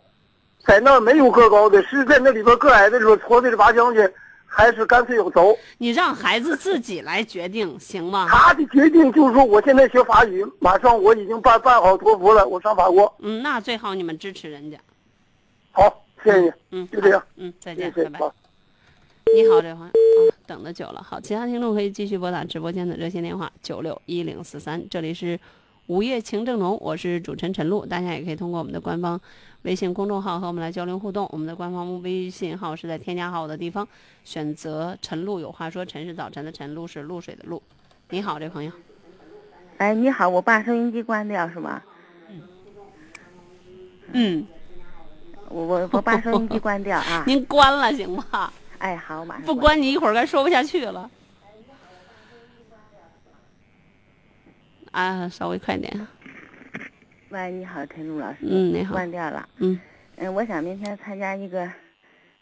[0.65, 4.09] 在那没有个高的，是在那里边个矮的时候搓对着拔将军，
[4.47, 5.59] 还是干脆有轴？
[5.79, 8.29] 你让孩子自己来决定，行吗？
[8.31, 13.13] 他的决定就是说，我现在学法语，马上我已经办办好托福了，我上法国。
[13.19, 14.79] 嗯，那最好你们支持人家。
[15.73, 16.53] 好，谢谢你。
[16.71, 17.25] 嗯，就这样。
[17.37, 18.33] 嗯，再见，拜拜。
[19.35, 21.03] 你好，这位朋友，啊，等的久了。
[21.03, 25.41] 好，其他听众可以继续拨打直播间的热线电话九六一零四三，这里是
[25.87, 29.19] 午夜情正浓，我是主持人陈露，大家也可以通过我们的官方
[29.63, 31.27] 微信公众号和我们来交流互动。
[31.33, 33.89] 我们的官方微信号是在添加好友的地方
[34.23, 37.63] 选择“陈露有话说”，陈是早晨的陈，露是露水的露。
[38.11, 38.71] 你好，这位朋友，
[39.79, 41.83] 哎，你好，我把收音机关掉是吧？
[44.13, 44.47] 嗯，
[45.49, 47.25] 我我我把收音机关掉啊。
[47.27, 48.53] 您关了行吗？
[48.83, 51.09] 哎，好，马上不关你一会儿该说不下去了。
[54.91, 56.05] 啊，稍微快点。
[57.29, 58.39] 喂，你好，陈露老师。
[58.43, 59.49] 嗯你好关掉了。
[59.59, 59.79] 嗯。
[60.17, 61.71] 嗯，我想明天参加一个，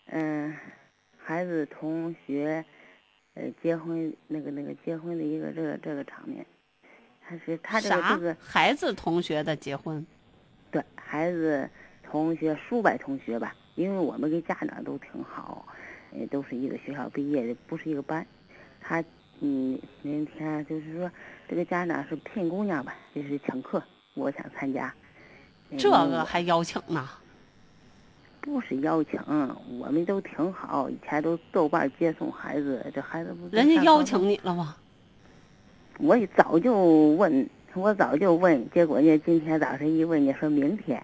[0.07, 0.57] 嗯、
[1.23, 2.65] 孩子同学，
[3.35, 6.45] 呃，结婚那个那个结婚的一个这个这个场面，
[7.21, 10.05] 他是他这个啥这个孩子同学的结婚？
[10.71, 11.69] 对孩子
[12.03, 15.67] 同学叔伯同学吧，因为我们跟家长都挺好，
[16.13, 18.27] 呃，都是一个学校毕业的，不是一个班。
[18.81, 19.03] 他
[19.41, 21.11] 嗯，明天就是说
[21.49, 23.83] 这个家长是聘姑娘吧，就是请客，
[24.15, 24.93] 我想参加。
[25.71, 27.09] 嗯这个还邀请呢？
[28.41, 29.21] 不是邀请，
[29.79, 34.77] 我们都挺好，以前都豆瓣接送孩子，这孩子不人家邀请你了吗？
[35.99, 36.75] 我也早就
[37.11, 41.01] 问，我早就问，结果呢，今天早晨一问，你说明天，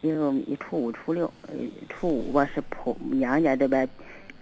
[0.00, 1.54] 因为我们初五、初六，呃，
[1.88, 3.86] 初五吧是婆娘家这边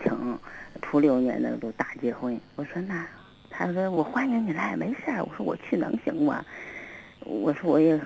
[0.02, 0.38] 请，
[0.82, 2.38] 初六呢那都大结婚。
[2.56, 3.06] 我说那，
[3.50, 5.22] 他说我欢迎你来，没事儿。
[5.22, 6.44] 我说我去能行吗？
[7.24, 8.00] 我说我也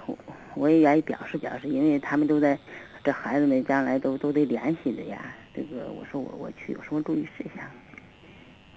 [0.55, 2.59] 我也愿意表示表示，因为他们都在，
[3.05, 5.19] 这孩子们将来都都得联系的呀。
[5.55, 7.65] 这个我说我我去有什么注意事项？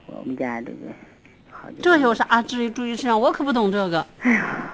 [0.08, 0.78] 我们家这个
[1.82, 3.20] 这有啥注意注意事项？
[3.20, 4.06] 我可不懂这个。
[4.20, 4.74] 哎呀，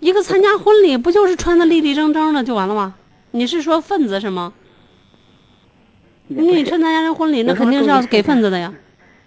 [0.00, 2.94] 一个参加婚礼不就是穿的立立正正的就完了吗？
[3.30, 4.52] 你是说份子是吗？
[6.28, 8.72] 你参加人婚礼，那肯定是要给份子的呀。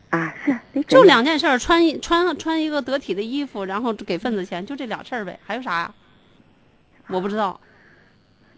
[0.09, 5.93] 啊，是就两件事儿，穿一穿穿一个得体的衣服，然后给份子钱，就这俩事儿呗，还有啥呀？
[7.07, 7.59] 我不知道。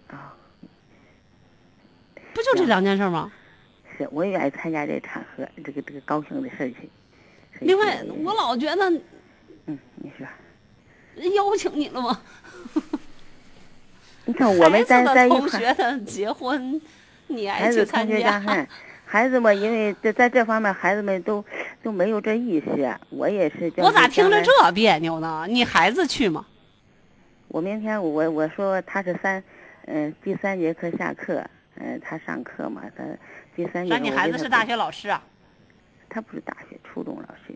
[0.07, 0.33] 啊
[2.33, 3.29] 不就这两件事儿吗？
[3.97, 6.89] 是，我也愿意参加这场合，这个这个高兴的事情。
[7.59, 8.89] 另外，我老觉得
[9.65, 10.25] 嗯，你说，
[11.15, 12.21] 人邀请你了吗？
[14.23, 16.81] 你看我们在在一块儿，同学的结婚，
[17.35, 18.67] 你还去孩子同参加看？
[19.05, 21.43] 孩子们，因为在在这方面，孩子们都
[21.83, 22.97] 都没有这意识。
[23.09, 23.69] 我也是。
[23.71, 25.45] 就是我咋听着这别扭呢？
[25.49, 26.45] 你孩子去吗？
[27.49, 29.43] 我明天我我说他是三，
[29.85, 31.43] 嗯、第三节课下课，
[31.75, 33.03] 嗯、他上课嘛，他
[33.53, 34.03] 第三节说课。
[34.03, 35.21] 你孩子是大学老师啊？
[36.07, 37.53] 他不是大学，初中老师，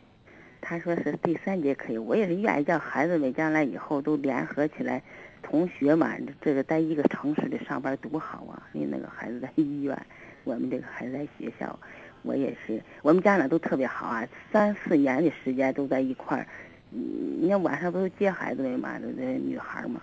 [0.60, 5.02] 他说是第三节可以，我也是愿意叫孩子们将来以后都联合起来，
[5.48, 8.62] 同学嘛，这个在一个城市里上班多好啊！
[8.72, 9.96] 你那个孩子在医院，
[10.44, 11.80] 我们这个孩子在学校，
[12.24, 16.48] 我也是，我们家长都特别好啊，三四年的时间都在一块儿。
[16.92, 17.00] 嗯，
[17.40, 20.02] 你看晚上不是接孩子的嘛，这这女孩嘛，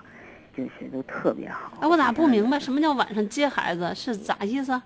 [0.57, 1.76] 就是都特别好。
[1.80, 4.80] 哎，我咋不明白 什么叫晚上接孩子是咋意思？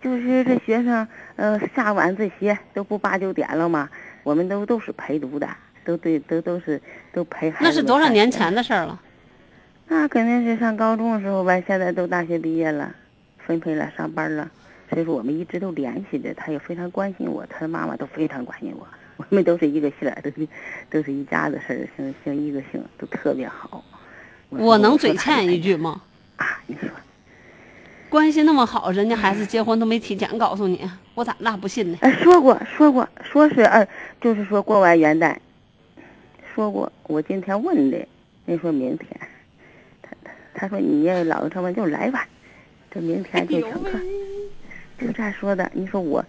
[0.00, 3.90] 就是这学生，呃，下晚自习都不八九点了吗，
[4.22, 5.48] 我们都都是陪读的，
[5.84, 6.80] 都对，都都是
[7.12, 7.64] 都陪孩子。
[7.64, 9.02] 那是多少年前的事儿了？
[9.88, 12.94] 那肯定是上高中的时候吧，现在都大学毕业了，
[13.38, 14.50] 分配了上班了，
[14.90, 20.48] 所以说我们一直都联系着，他也非常关心我，他的妈妈都非常关心我， 我们都是一个姓儿，都是
[20.90, 23.84] 都是一家子事儿，姓姓一个姓，都特别好。
[24.50, 26.02] 我能嘴欠一句吗？
[26.36, 26.88] 啊，你说。
[28.08, 31.98] 关系那么好，人家孩子结婚都没提前告诉你，我咋那不信呢？
[32.00, 33.86] 哎，说过说过，说是呃，
[34.20, 35.36] 就是说过完元旦，
[36.54, 36.90] 说过。
[37.08, 38.06] 我今天问的，
[38.46, 39.08] 人说明天，
[40.56, 42.26] 他他他说你也老成嘛就来吧，
[42.90, 43.98] 这明天就请客，
[44.98, 45.70] 就这样说的。
[45.74, 46.24] 你说我，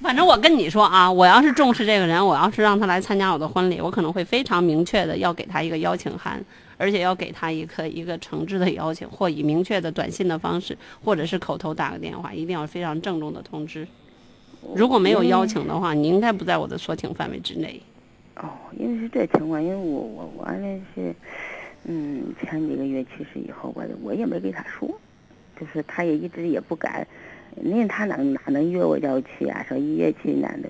[0.00, 6.42] 反正我跟你说啊，我要是重视这个人，我要是让他来参加我的婚礼，我可能会非常明确的要给他一个邀请函。
[6.78, 13.88] 而且要给他一个一个诚挚的邀请，或以明确的短信的方式，或者是口头打个电话，一定要非常郑重的通知。
[14.74, 17.80] 如果没有邀请的话，你应该不在我的所请范围之内。
[18.36, 21.14] 哦，因为是这情况，因为我我我那是，
[21.88, 24.88] 嗯，前几个月去世以后，我我也没给他说，
[25.58, 27.06] 就是他也一直也不敢，
[27.62, 29.64] 因为他哪哪能约我要去啊？
[29.68, 30.68] 说一约去哪的，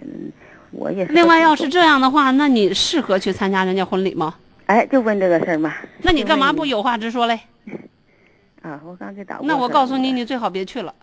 [0.72, 1.12] 我也是。
[1.12, 4.34] 另外，要是这样的话，那你适合去参加人家婚礼吗？
[4.66, 5.74] 哎，就问这个事儿嘛。
[6.02, 7.40] 那你干嘛不有话直说嘞？
[8.60, 9.38] 啊，我刚才打。
[9.42, 10.94] 那我告诉你，你最好别去了。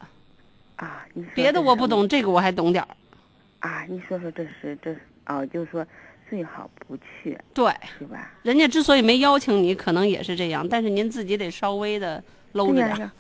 [0.76, 2.90] 啊，你别的我不懂，这个我还懂点儿。
[3.60, 4.94] 啊，你说说这是这
[5.26, 5.86] 哦，就是说
[6.30, 7.38] 最好不去。
[7.54, 8.32] 对，是吧？
[8.44, 13.12] 人家之所以没邀请你，可能也是这样，但是您自己得稍微的搂着点。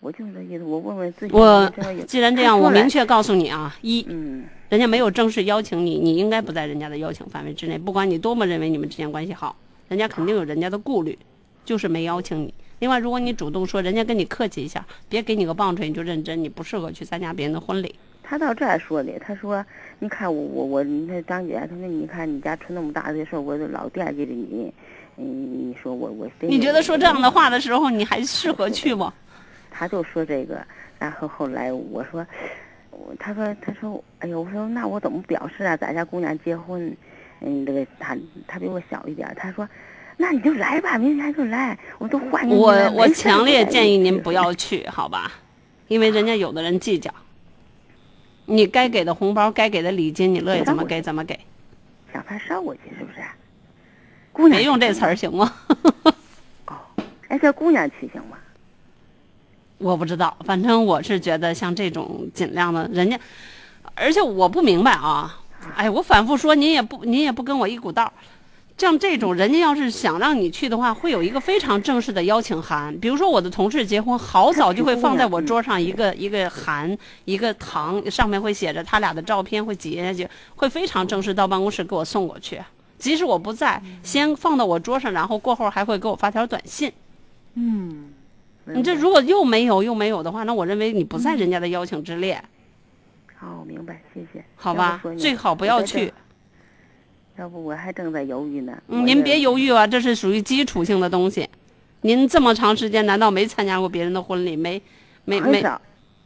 [0.00, 1.34] 我就这意思，我问问自己。
[1.34, 1.72] 我
[2.06, 4.06] 既然这样，我明确告诉你啊，一。
[4.08, 4.44] 嗯。
[4.68, 7.78] 人家没有正式邀请你，你应该不在人家的邀请范围之内。
[7.78, 9.56] 不管你多么认为你们之间关系好，
[9.88, 11.18] 人家肯定有人家的顾虑，
[11.64, 12.52] 就是没邀请你。
[12.80, 17.94] 另外，如果你主动说，人家跟你客气一下，别给你个棒槌你就认真，你不适合去参加别人的婚礼。
[18.22, 19.64] 他到这儿说的，他说
[19.98, 24.72] ：“你看我我我，那张姐，她说你看你家出那么大的事儿，我都老惦记着你。
[25.16, 29.12] 嗯，你说我我。”你觉得说这样的话的时候，你还适合去吗？
[29.70, 30.64] 他就说这个，
[30.98, 32.26] 然后后来我说。
[32.90, 35.76] 我他说：“他说，哎呦，我说那我怎么表示啊？
[35.76, 36.92] 咱家姑娘结婚，
[37.40, 38.16] 嗯，这个他
[38.48, 39.32] 他比我小一点。
[39.36, 39.68] 他说，
[40.16, 42.58] 那你就来吧，明天就来，我都欢迎你。
[42.58, 45.30] 我我强烈建议您不要去，好吧？
[45.86, 47.08] 因为人家有的人计较。
[48.50, 51.38] 你该给的红包，该给的礼金，你乐意怎么给怎么给。
[52.10, 53.18] 想法捎过去是不是？
[54.32, 55.54] 姑娘别用这词儿行吗？
[56.66, 56.76] 哦，
[57.28, 58.38] 哎，叫姑娘去行吗？”
[59.76, 63.20] 我不知道，反正我是觉得像这种尽量的，人家，
[63.94, 65.38] 而且我不明白啊，
[65.76, 68.10] 哎，我反复说您也不您也不跟我一股道，
[68.78, 82.62] 像这种人家要是想让你去的话，会有一个非常正式的邀请函，比如说我的同事结婚，好早就会放在我桌上一个一个函一个糖，上面会写着他俩的照片，会截下去，会非常正式到办公室给我送过去，
[82.98, 86.92] 即使我不在，先放到我桌上，然后过后还会给我发条短信，
[87.54, 88.12] 嗯。
[88.70, 92.38] 你这如果又没有又没有的话，那我认为你不在人家的邀请之列。
[93.34, 94.44] 好，明白，谢谢。
[94.56, 96.12] 好吧，最好不要去。
[97.38, 98.76] 要不我还正在犹豫呢。
[98.86, 101.48] 您别犹豫啊，这是属于基础性的东西。
[102.00, 104.56] 您这么长时间难道没参加过别人的婚礼？
[104.56, 104.80] 没，
[105.24, 105.62] 没没。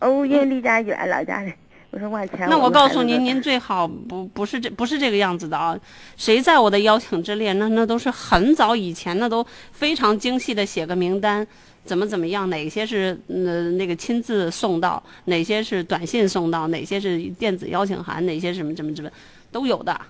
[0.01, 1.53] 哦，因为离家远，老家的。
[1.91, 2.49] 我说往前。
[2.49, 5.79] 那我告诉您，您最好不不是这不是这个样子的啊。
[6.17, 7.53] 谁在我的邀请之列？
[7.53, 11.47] 那那都是很早以前，那都非常精细的写个名单。
[11.85, 12.49] 怎么怎么样？
[12.49, 15.03] 哪些是呃那个亲自送到？
[15.27, 16.67] 哪些是短信送到？
[16.69, 18.25] 哪些是电子邀请函？
[18.25, 19.11] 哪些什么什么什么
[19.51, 20.01] 都有的，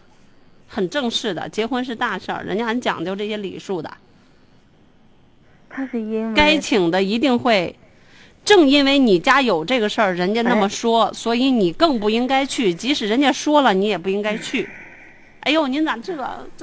[0.72, 1.48] 很正式的。
[1.48, 3.90] 结婚是大事儿，人家很讲究这些礼数的。
[5.68, 7.74] 他是因为该请的一定会，
[8.44, 12.72] 正因为你家有这个事儿，人家那么说，所以你更不应该去。
[12.72, 14.68] 即使人家说了，你也不应该去。
[15.40, 16.14] 哎呦，您咋这？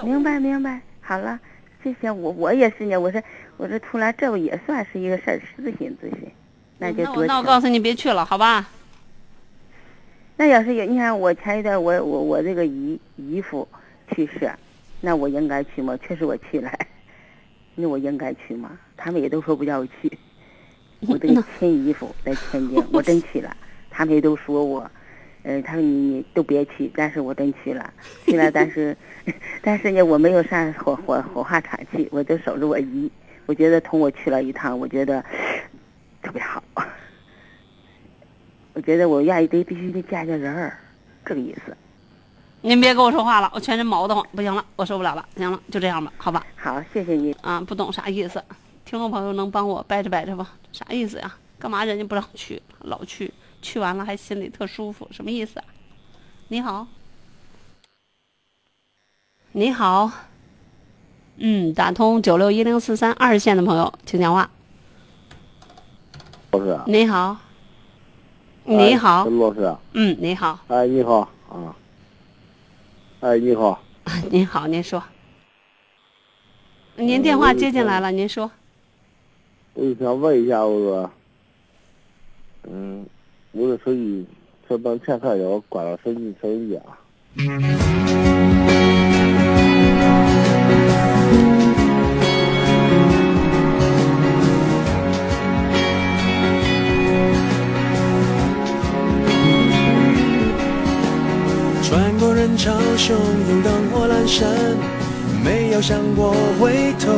[0.04, 1.40] 明白明白，好了，
[1.84, 3.22] 谢谢我，我也是呢，我说。
[3.60, 6.32] 我这出来，这不也算是一个事儿，咨询咨询，
[6.78, 7.26] 那就多。
[7.26, 8.66] 那我告诉你，别去了，好吧？
[10.38, 13.68] 那要是有，你看我前一段，我我我这个姨姨夫
[14.12, 14.52] 去世，
[15.02, 15.98] 那我应该去吗？
[15.98, 16.72] 确实我去了，
[17.76, 18.78] 那我应该去吗？
[18.98, 20.12] 他们也都说不叫我去。
[21.08, 23.56] 我这个亲姨夫在天津，我 真去了，
[23.90, 24.92] 他们也都说我，
[25.44, 27.94] 呃，他说你你都别去，但是我真去了，
[28.26, 28.96] 去了，但是
[29.64, 33.10] 但是呢，我没有上火火火化场去，我就守着我姨。
[33.46, 35.24] 我觉得同我去了一趟，我觉得
[36.22, 36.64] 特别好。
[38.74, 40.78] 我觉得我愿意得必须得见见人儿，
[41.26, 41.76] 这个意思。
[42.62, 45.26] 您别跟我说话了，我全身毛得慌，不行了，我受不了了。
[45.38, 46.46] 行了，就这样吧，好吧？
[46.58, 47.32] 好，谢谢你。
[47.42, 48.44] 啊，不懂啥意思，
[48.84, 50.52] 听众朋友能帮我掰扯掰扯吧？
[50.74, 51.36] 啥意思呀？
[51.58, 55.66] 干嘛人家不让去，老去，去完了还心里特舒服，什么意思啊？
[56.50, 56.88] 你好，
[59.54, 60.12] 你好，
[61.38, 64.50] 嗯，打通九六一零四三二线的朋友，请讲话。
[66.52, 67.38] 老师，你好，
[68.66, 71.76] 你好，陈老师，嗯，你好，哎，你好啊，
[73.22, 73.82] 哎，你好，
[74.32, 75.04] 您好，您说，
[76.96, 78.50] 您电话接进来了，您说，
[79.74, 81.12] 我就想问一下，我说，
[82.64, 83.06] 嗯，
[83.52, 84.26] 我的手机
[84.70, 88.29] 这等前三天我关了手机手机啊。
[103.00, 104.46] 汹涌，灯火阑珊，
[105.42, 107.14] 没有想过回头，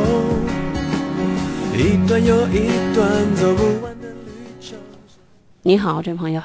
[1.74, 4.78] 一段又一段走不完的旅程。
[5.62, 6.40] 你好，这位朋友，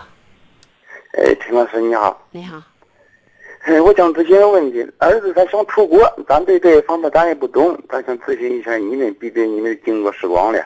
[1.19, 2.59] 哎，陈老师你好，你好，
[3.65, 10.59] 哎，我想咨询个问题，儿子他想出国，咱对这一方面咱也不懂，咱想咨询一下你们，毕竟你们经过时光了。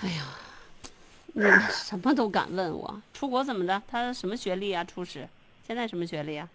[0.00, 0.22] 哎呀
[1.34, 3.82] 你什么都敢问我，出国怎么的？
[3.86, 4.82] 他什么学历啊？
[4.84, 5.28] 初始，
[5.66, 6.48] 现在什么学历啊？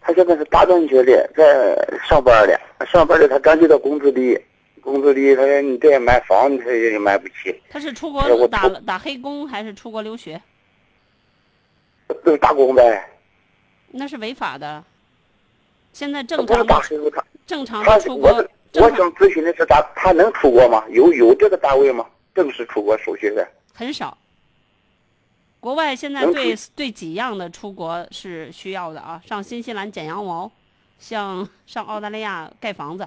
[0.00, 1.76] 他现在是大专学历，在
[2.08, 4.38] 上班的，上班的他感觉到工资低，
[4.80, 10.40] 工资低，他说你这买房他也买不起，他是出国打打黑工还是出国留学？
[12.24, 13.08] 就是打工呗。
[13.90, 14.82] 那是违法的。
[15.92, 18.30] 现在正常的打黑工，他正常他的出国
[18.74, 20.84] 我想咨询的是他他能出国吗？
[20.90, 22.06] 有有这个单位吗？
[22.34, 23.46] 正式出国手续的？
[23.74, 24.16] 很少。
[25.60, 30.50] 国外现在能对出对几样的出国是需要的啊，上新西兰剪羊毛，
[30.98, 33.06] 像上澳大利亚盖房子，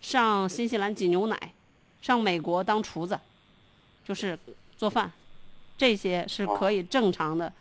[0.00, 1.38] 上新西兰挤牛奶，
[2.00, 3.20] 上美国当厨子，
[4.06, 4.38] 就是
[4.76, 5.12] 做饭，
[5.76, 7.52] 这些是可以正常的，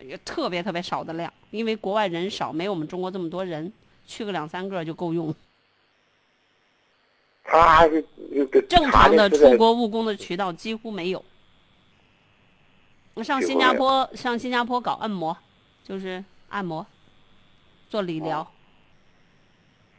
[0.00, 3.72] 也特别特别少的量，因为国外人少，没有我们中国这么多人，
[4.04, 5.32] 去个两三个就够用。
[7.44, 8.04] 他还是
[8.68, 11.24] 正常的出国务工的渠道几乎没有。
[13.22, 15.36] 上新加坡，上新加坡搞按摩，
[15.84, 16.84] 就是按摩，
[17.88, 18.46] 做理疗。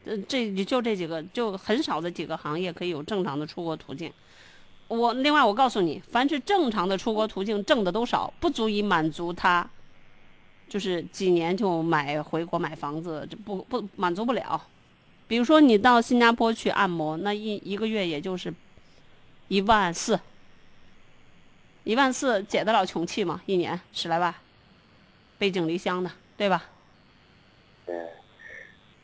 [0.04, 4.12] 呃，这就这几个，就很少的几个行业可以有正常的出国途径。
[4.88, 9.68] 我另外我告诉你，凡是正常的出国途径，挣的都少，不足以满足他，
[10.68, 14.62] 就是几年就买回国买房子，这不不满足不了。
[15.26, 18.54] 比如说你到新加坡去按摩，那一一个月也就是
[19.48, 20.20] 一万四，
[21.86, 23.40] 一万四解得了穷气吗？
[23.46, 24.34] 一年十来万，
[25.38, 26.64] 背井离乡的，对吧？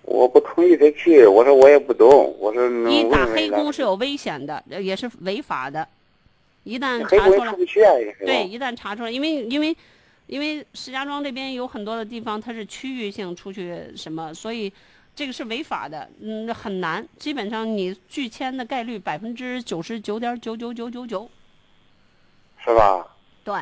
[0.03, 5.87] 我不同意他去，我说我也不懂，我说你打黑工是有危险的，呃也是违法的。
[6.65, 7.53] 一旦查出来
[8.27, 9.77] 对，一旦查出来，因为因为
[10.27, 14.73] 因为石家庄这边有很多的地方它是区域性出去什么，所以
[15.15, 17.07] 这个是违法的，嗯，很难。
[17.17, 21.31] 基本上你拒签的概率百分之九十九点九九九九九。
[22.65, 23.07] 是吧？
[23.45, 23.55] 对，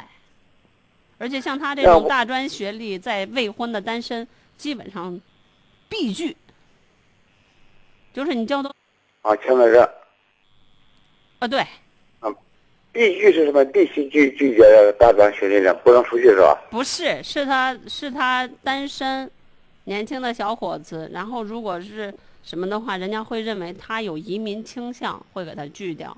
[1.18, 5.18] 而且像他这种大专学历，在未婚的单身，基本上
[5.88, 6.36] 必拒。
[8.12, 8.74] 就是你交多
[9.22, 9.82] 啊，签了这
[11.38, 11.64] 啊，对，
[12.92, 13.64] 必须是什么？
[13.66, 16.60] 必须拒拒绝大专学历的，不能出去是吧？
[16.70, 19.30] 不是，是他是他单身，
[19.84, 22.12] 年轻的小伙子，然后如果是
[22.42, 26.14] 什么的话，人家会认为他有移民倾向，会给他拒掉。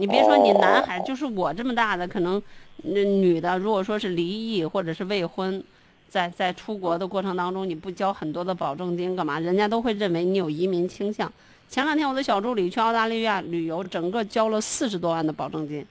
[0.00, 2.40] 你别说你男孩，就是我这么大的，可能
[2.84, 5.62] 那女的，如果说是离异或者是未婚，
[6.08, 9.40] 在在出国的过程当中，你不交很多的保证金干嘛？
[9.40, 11.30] 人家都会认为你有移民倾向。
[11.68, 15.84] 前两天我的小助理去澳大利亚旅游，整个交了四十多万的保证金，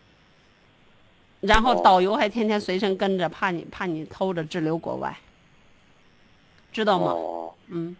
[1.41, 5.13] 然后导游还天天随身跟着，怕你怕你偷着滞留国外，
[6.71, 7.11] 知道吗？
[7.11, 7.93] 哦嗯，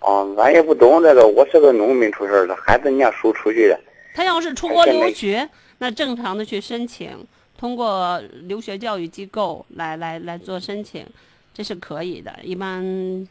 [0.00, 3.80] 哦，俺也不懂这个，我是个农民出身的，孩子念书出去的。
[4.16, 7.22] 他要是出国留学，那正常的去申请，
[7.58, 11.06] 通过留学教育机构来来来做申请，
[11.52, 12.34] 这是可以的。
[12.42, 13.28] 一般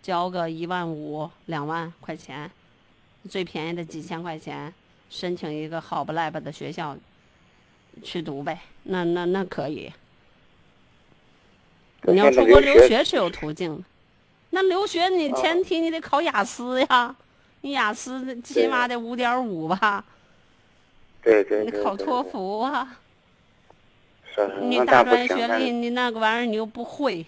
[0.00, 2.48] 交个一万五、两万块钱，
[3.28, 4.72] 最便宜的几千块钱，
[5.10, 6.96] 申请一个好不赖吧的学校
[8.04, 9.92] 去读呗，那那那可以。
[12.02, 13.82] 你要出国留学是有途径的，
[14.50, 17.16] 那留学你前提你得考雅思呀，
[17.62, 20.04] 你雅思起码得五点五吧，
[21.28, 22.96] 对对你对对考托福啊，
[24.34, 27.26] 是是，你大专学历你那个玩意儿你又不会，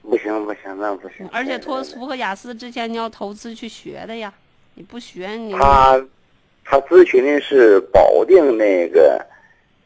[0.00, 1.28] 不行不行，那不行。
[1.30, 4.32] 而且托福和雅思之前你要投资去学的呀，
[4.72, 6.02] 你不学你他
[6.64, 9.22] 他咨询的是保定那个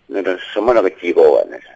[0.06, 1.42] 那个什么那个机构啊？
[1.50, 1.66] 那是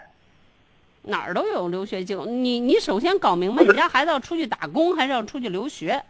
[1.02, 6.00] 哪儿都有留学机构，你你首先搞明白你家孩子要出去打工还是要出去留学，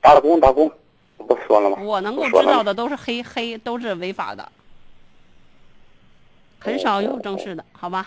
[0.00, 0.70] 打工打工，
[1.16, 1.78] 不说了吗？
[1.82, 4.50] 我能够知道的都是黑黑，都是违法的，
[6.60, 8.06] 很少有正式的，好吧？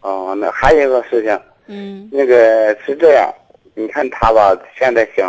[0.00, 3.28] 哦，那还有一个事情，嗯，那个是这样，
[3.74, 5.26] 你看他吧，现在想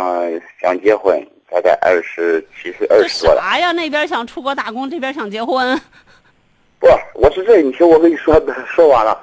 [0.60, 1.20] 想结婚，
[1.50, 3.42] 大概二十七岁、二十多了。
[3.42, 3.72] 啥呀？
[3.72, 5.76] 那边想出国打工，这边想结婚，
[6.78, 9.20] 不，我是这，你听我跟你说说完了。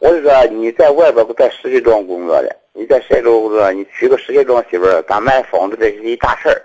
[0.00, 6.62] 我是说你在外边在石家庄工作的，你在石家庄工作，你娶个石家庄媳妇儿，咱卖房子这是一大事儿，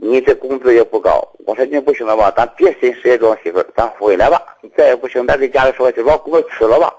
[0.00, 1.20] 你这工资也不高。
[1.44, 4.40] 我说你不行了吧，咱别寻石家庄媳妇儿，咱回来吧。
[4.62, 6.94] 你再也不行，咱给家里说去，把工作辞了吧。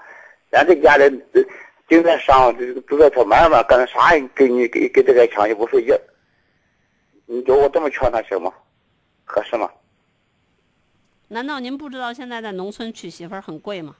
[0.50, 1.42] 咱这家里呃
[1.88, 2.56] 今天上午
[2.88, 6.00] 都在他买卖干啥，给你给给这个钱也不费劲儿。
[7.26, 8.52] 你叫我这么劝他行吗？
[9.24, 9.70] 合适吗？
[11.28, 13.96] 难道您不知道现在在农村娶媳妇儿很贵吗？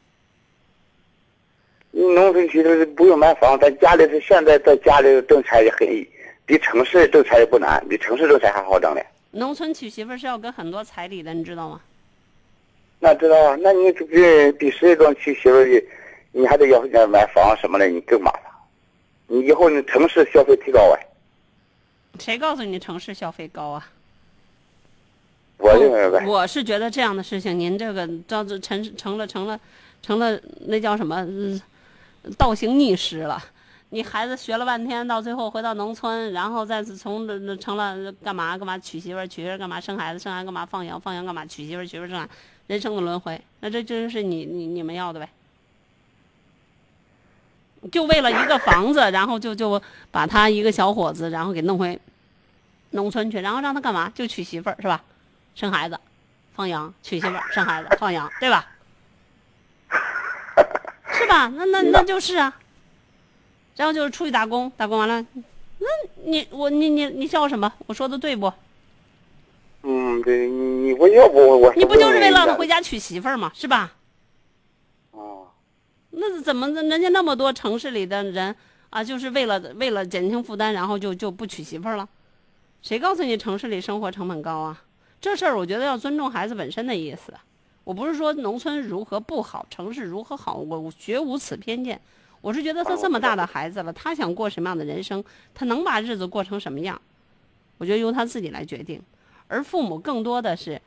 [1.93, 5.86] 农村其实不用买房，咱家里是现在在家里挣钱也很，
[6.51, 9.06] 比城市挣钱也不难，比城市挣钱还好挣嘞。
[9.31, 11.81] 农村娶媳妇是要跟很多彩礼的，你知道吗？
[12.98, 13.56] 那知道啊？
[13.60, 14.16] 那你就比
[14.59, 15.89] 比石家庄娶媳妇儿去，
[16.32, 18.43] 你还得要人家买房什么的，你更麻烦。
[19.28, 20.98] 你以后你城市消费提高啊，
[22.18, 23.89] 谁告诉你城市消费高啊？
[25.59, 26.27] 我认为呗。
[26.27, 29.60] 我是觉得这样的事情，您这个招致成成了成了
[30.02, 30.36] 成了
[30.66, 31.60] 那叫什么、呃
[32.36, 33.40] 倒行逆施了。
[33.92, 42.32] 你孩子学了半天，到最后回到农村，然后再次从这成了干嘛干嘛娶媳妇儿，娶媳妇干嘛生孩子，生孩子干嘛放羊，放羊干嘛娶媳妇儿，媳妇儿生孩子，
[42.68, 43.40] 人生的轮回。
[43.58, 45.28] 那这就是你你你们要的呗？
[47.90, 51.98] 就为了一个房子，然后就就把他一个小伙子，然后给弄回
[52.90, 54.12] 农村去，然后让他干嘛？
[54.14, 55.02] 就娶媳妇儿是吧？
[55.56, 55.98] 生孩子，
[56.54, 58.68] 放羊，娶媳妇儿，生孩子，放羊，对吧？
[61.12, 61.48] 是吧？
[61.48, 62.54] 那那那就是啊。
[63.81, 65.24] 然后就是出去打工，打工完了，
[65.78, 65.86] 那
[66.27, 67.73] 你我你你你笑什么？
[67.86, 68.52] 我说的对不？
[69.85, 73.51] 嗯，对你你我要不我我你不就是为了让他他回家娶媳妇儿吗？
[73.55, 73.94] 是吧？
[75.12, 75.48] 哦。
[76.11, 78.55] 那怎么人家那么多城市里的人
[78.90, 82.07] 啊，就是为了为了减轻负担，然后就就不娶媳妇儿了？
[82.82, 84.82] 谁告诉你城市里生活成本高啊？
[85.23, 87.32] 这事儿我觉得要尊重孩子本身的意思。
[87.85, 91.98] 我不是说农村如何不好，城市如何好，我绝无此偏见。
[92.40, 95.22] 我是觉得他这么大的孩子了，他想过什么样的人生，
[95.54, 97.00] 他能把日子过成什么样，
[97.76, 99.00] 我觉得由他自己来决定。
[99.46, 100.80] 而父母更多的是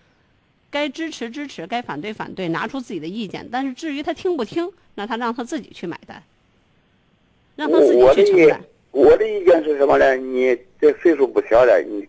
[0.71, 3.47] 该支持支持，该反对反对，拿出自己的意见。
[3.51, 6.23] 但是至于他听不听，那他让他自己去买单，
[7.55, 8.61] 让他自己去承担。
[8.89, 10.15] 我的意见是什么呢？
[10.15, 12.07] 你这岁数不小了，你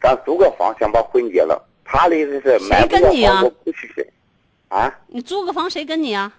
[0.00, 1.62] 咱租个房想把婚结了。
[1.84, 4.06] 他的意思是买不了跟你啊房我不去娶。
[4.68, 4.98] 啊？
[5.08, 6.32] 你租个房谁跟你啊？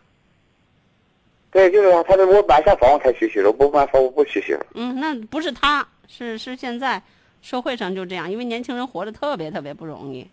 [1.51, 4.63] 对，就是他说我买下房我才娶媳妇，不买房我不娶媳妇。
[4.75, 7.01] 嗯，那不是他，是是现在
[7.41, 10.27] 社会上就这样，因为年轻人活着特别特别不容易。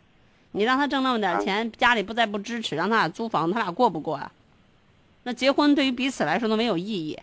[0.53, 4.31] 你让他挣那么点钱，家里不再不支持，让他俩租房，他俩过不过啊？
[5.23, 7.19] 那结婚对于彼此来说都没有意义。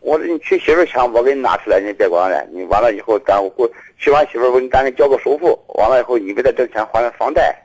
[0.00, 2.44] 我说你娶媳妇钱我给你拿出来，你别管了。
[2.52, 7.56] 你完了以后，咱我过娶完媳妇我给你咱给交个首付，完了以后你给他挣钱还房贷，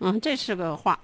[0.00, 0.98] 嗯，这是个话。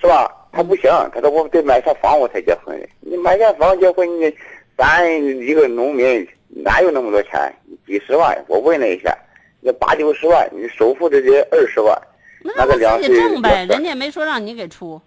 [0.00, 0.28] 是吧？
[0.52, 2.88] 他不行，他说我得买套房我才结婚的。
[3.00, 4.32] 你买下房结婚，你
[4.76, 7.52] 咱一个农民哪有那么多钱？
[7.86, 9.16] 几十万，我问了一下，
[9.60, 12.00] 那八九十万，你首付这得二十万，
[12.42, 15.00] 那个两他自己挣呗，人家也没说让你给出。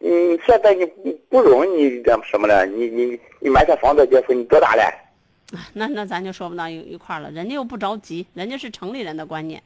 [0.00, 2.64] 嗯，现在你不不容易，你这什么了？
[2.66, 4.82] 你你你买套房子结婚，你多大了？
[4.82, 9.62] 哎那那咱就说不到一一块儿了，人家又不着急，人家是城里人的观念。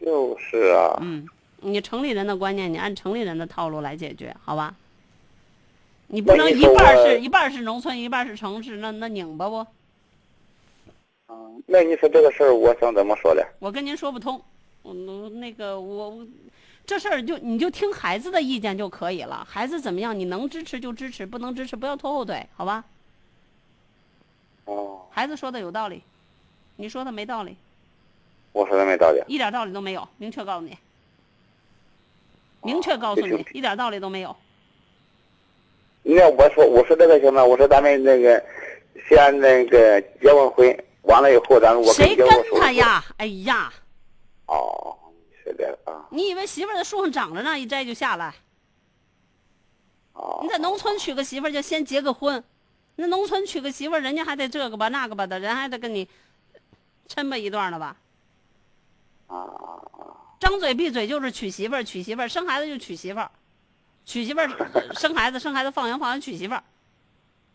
[0.00, 0.96] 就是啊。
[1.02, 1.26] 嗯，
[1.62, 4.74] 你城里人的观念，你按城里人的套路来解决，好吧？
[6.08, 9.66] 你不能一半是一半是农村，一半是城市，那那拧巴不？
[11.66, 13.42] 那你说这个事儿，我想怎么说呢？
[13.60, 14.42] 我跟您说不通，
[14.82, 16.26] 嗯，那个我我
[16.84, 22.84] 这事儿就你就听孩子的意见就可以了，孩子怎么样，你能支持就支持，不能支持不要拖后腿，好吧？
[24.64, 26.02] 哦，孩子说的有道理，
[26.74, 27.56] 你说的没道理，
[28.50, 29.22] 我说的没道理。
[29.28, 30.76] 一点道理都没有，明确告诉你，
[32.62, 34.34] 明确告诉你，一点道理都没有。
[36.02, 37.44] 那我说我说这个什么？
[37.44, 38.42] 我说咱们那个
[39.08, 42.26] 先那个结完婚，完了以后咱们我谁跟
[42.58, 43.04] 他呀？
[43.18, 43.72] 哎呀，
[44.46, 44.96] 哦，
[45.44, 46.06] 是的啊。
[46.10, 48.34] 你以为媳妇儿在树上长着呢，一摘就下来？
[50.14, 50.40] 哦。
[50.42, 52.42] 你在农村娶个媳妇儿就先结个婚，
[52.96, 56.08] 那农村娶个媳妇儿，人家还得这个吧那个吧的，人还得跟你
[57.08, 57.96] 抻吧一段呢吧？
[59.28, 59.36] 啊。
[60.40, 63.30] 张嘴闭嘴就是娶媳妇儿，娶媳妇儿，生孩子就娶媳妇儿，
[64.06, 64.48] 娶媳妇儿
[64.94, 66.64] 生孩子，生孩子放羊放羊娶媳妇儿，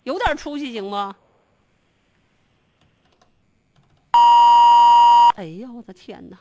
[0.04, 0.96] 有点出息行不？
[5.36, 6.38] 哎呀，我的天哪！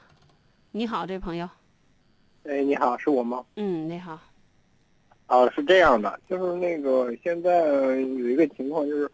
[0.70, 1.48] 你好，这位朋友。
[2.44, 3.42] 哎，你好，是我吗？
[3.56, 4.20] 嗯，你好。
[5.26, 7.66] 啊，是这样的，就是那个现在
[7.96, 9.10] 有一个情况，就是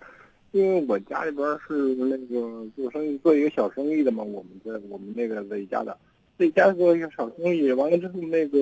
[0.50, 5.96] 因为我家里边是那个做生意，做一个小生意的嘛，我们在我们那个在家的，
[6.40, 8.58] 在家做一个小生意，完了之后那个，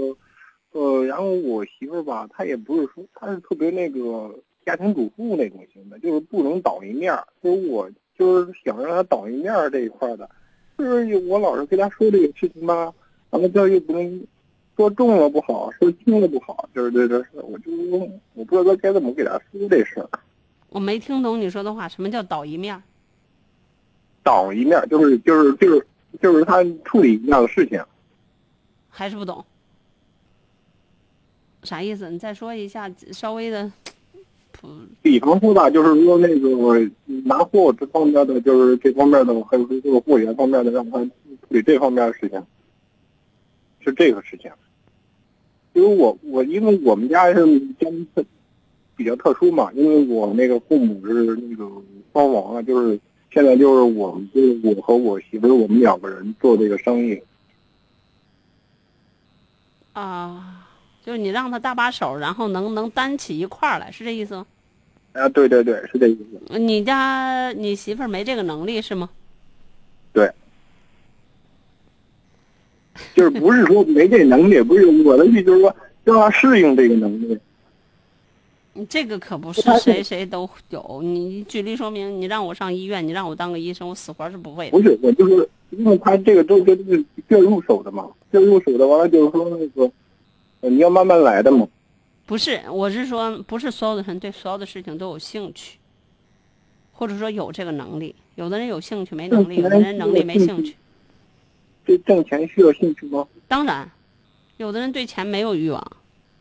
[0.72, 4.34] 呃，然后我媳妇儿吧，她也不是说她是特别那个
[4.66, 7.88] 家庭主妇那种型的，就是不能倒一面儿，就是我
[8.18, 10.28] 就是想让她倒一面儿这一块儿的，
[10.76, 12.92] 就是我老是跟她说这个事情吧，
[13.30, 14.26] 完了之后又不能。
[14.76, 17.72] 说重了不好，说轻了不好，就是这这事，我就
[18.34, 20.08] 我不知道该怎么给她说这事儿。
[20.68, 22.82] 我没听懂你说的话，什么叫倒一面儿？
[24.22, 25.84] 倒一面就是就是就是
[26.20, 27.82] 就是他处理一样的事情。
[28.88, 29.44] 还是不懂。
[31.62, 32.08] 啥意思？
[32.10, 33.70] 你再说一下，稍微的。
[35.02, 36.90] 比方说吧，就是说那个
[37.24, 41.10] 拿货这方面的，就是这方面的，还有这个货源方面的，让他处
[41.48, 42.44] 理这方面的事情，
[43.80, 44.50] 是这个事情。
[45.74, 48.08] 因为我我因为我们家是家庭
[48.96, 51.70] 比较特殊嘛，因为我那个父母是那个
[52.12, 52.98] 双亡了，就是
[53.30, 57.22] 现在就是我们就是我和我媳妇儿我们两个人做这个生意。
[59.92, 60.66] 啊，
[61.04, 64.46] 就是你让他搭把手，然后能能担起一块儿来，是这意思吗？
[65.12, 66.18] 啊，对对对，是这意
[66.48, 66.58] 思。
[66.58, 69.08] 你家你媳妇儿没这个能力是吗？
[70.12, 70.30] 对。
[73.14, 75.74] 就是不是说没这能力，不是我的意思，就是说
[76.04, 77.38] 让他适应这个能力。
[78.78, 81.00] 你这个可不是谁谁都有。
[81.02, 84.70] 你举例说明，你让我上医院，你让我当个医生，我死活是不会的。
[84.70, 89.90] 不是，我就是因为他这个都都是要入手的嘛，要入手的完了就是说那个，
[90.68, 91.66] 你要慢慢来的嘛。
[92.24, 95.78] 不是，我是说，不是所有的人对所有的事情都有兴趣，
[96.92, 98.14] 或者说有这个能力。
[98.36, 100.76] 有的人有兴趣没能力，有的人能力没兴趣。
[101.84, 103.26] 对挣钱需要兴趣吗？
[103.48, 103.90] 当然，
[104.58, 105.84] 有的人对钱没有欲望。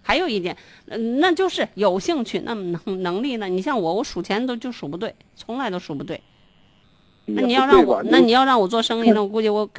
[0.08, 0.56] 还有一点，
[0.86, 3.50] 嗯，那就是有兴趣，那么能能力呢？
[3.50, 6.22] 你像我，我数钱都就数不对，从来都数不对。
[7.26, 9.70] 那你要让我，那你要让我做生意， 那我估计我，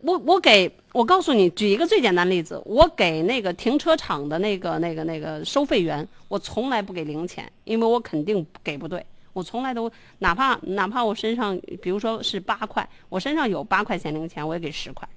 [0.00, 9.06] 我我给我告诉你，举一个最简单例子，我给那个停车场的那个那个那个收费员，我从来不给零钱，因为我肯定给不对。
[9.32, 9.88] 我从来都
[10.18, 15.08] 哪怕哪怕我身上，比如说是八块，我身上有八块钱零钱，我也给十块。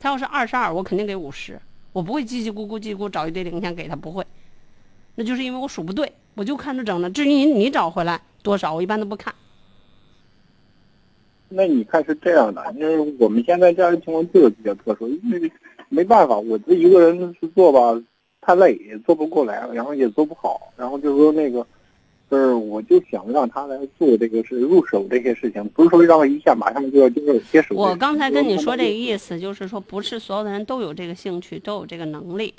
[0.00, 1.60] 他要是二十二，我肯定给五十。
[1.94, 4.26] 我不会叽叽咕咕叽咕找一堆零钱给他，不会。
[5.14, 7.08] 那就是因为我数不对，我就看着整的。
[7.08, 9.32] 至于你你找回来多少，我一般都不看。
[11.48, 15.52] 那你看是这样的，因为我们现在家庭情况就是比较特殊，因为
[15.88, 18.02] 没办法，我自己一个人去做吧，
[18.40, 21.64] 太累，也做不过来，然后也做不好，然后就是说那个。
[22.30, 27.74] 就是我就想让他来做这个是入手这些事情，不是说让他一下马上就要就是接手。
[27.74, 32.54] 我刚才跟你说这个意思，就是说不是所有的人都有这个兴趣，都有这个能力。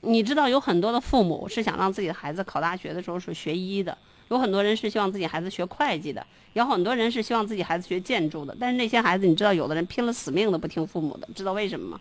[0.00, 3.96] 你知道有很多的父母是想让自己的孩子考大学的时候是学医的，
[4.28, 6.24] 有很多人是希望自己孩子学会计的，
[6.54, 8.56] 有很多人是希望自己孩子学建筑的。
[8.58, 12.00] 但是那些孩子，你知道，有的人拼了死命的不听父母的，知道为什么吗？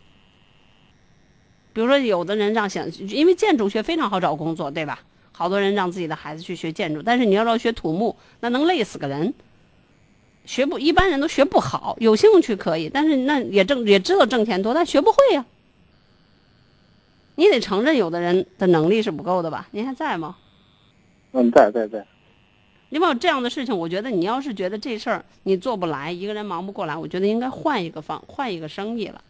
[1.76, 5.02] 比如说，有的人让想，因为建筑学非常好找工作，对吧？
[5.34, 9.34] 好多人让自己的孩子去学建筑，但是你要说学土木，那能累死个人。
[10.46, 15.46] 学不一般人都学不好，有兴趣可以，但是那也挣也知道挣钱多，但学不会呀。
[17.36, 19.68] 你得承认，有的人的能力是不够的吧？
[19.72, 20.38] 您还在吗？
[21.34, 22.08] 嗯，在在在。
[22.88, 29.22] 另外这样的事情，我觉得你要是觉得这事儿你做不来，一个人忙不过来，我觉得应该换一个方，换一个生意了。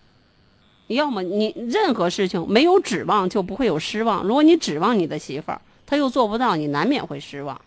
[0.88, 4.24] 要么你任何事情没有指望就不会有失望。
[4.24, 7.60] 如果你指望你的媳妇儿，她又做不到，你难免会失望。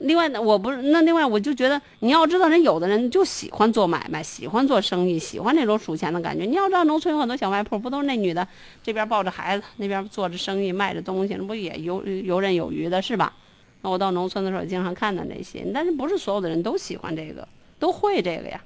[0.00, 6.44] 另外呢，我不是那另外我就觉得你要知道，人有的人就喜欢做买卖，喜欢做生意，喜欢那种数钱的感觉。
[6.44, 8.46] 你要知道，农村有很多小卖铺，不都是那女的
[8.82, 13.32] 这边抱着孩子，那边做着生意，卖着东西，那不也游游刃有余的是吧？
[13.80, 17.48] 那我到农村的时候，经常看到那些，但是不是所有的人都喜欢这个，
[17.78, 18.60] 都会这个呀？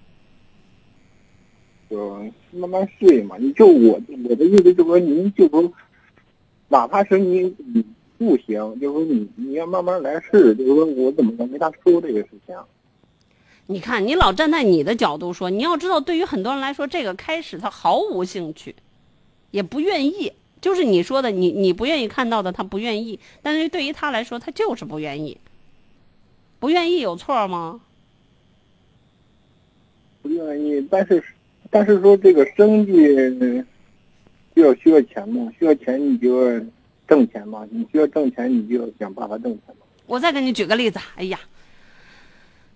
[1.91, 3.37] 就慢慢适应嘛。
[3.39, 5.73] 你就我我的意思就是说，您就说，
[6.69, 7.85] 哪怕是你你
[8.17, 12.65] 不行，就是说你你要慢慢来试，就是说我怎么能跟他说这个事情啊？
[13.67, 18.75] 你看，你老站在你的角度说，你要知道，对于很多人来说，这个开始他毫无兴趣，
[19.51, 20.33] 也不愿意。
[20.61, 23.19] 就是你说的，你你不愿意看到的，他不愿意。
[23.41, 25.39] 但是对于他来说，他就是不愿意。
[26.59, 27.81] 不愿意有错吗？
[30.21, 31.23] 不愿意，但是
[31.71, 32.93] 但是说这个生计
[34.55, 36.61] 就要需要钱嘛，需要钱你就
[37.07, 39.87] 挣钱嘛，你需要挣钱你就要想办法挣钱嘛。
[40.07, 41.39] 我再给你举个例子，哎呀，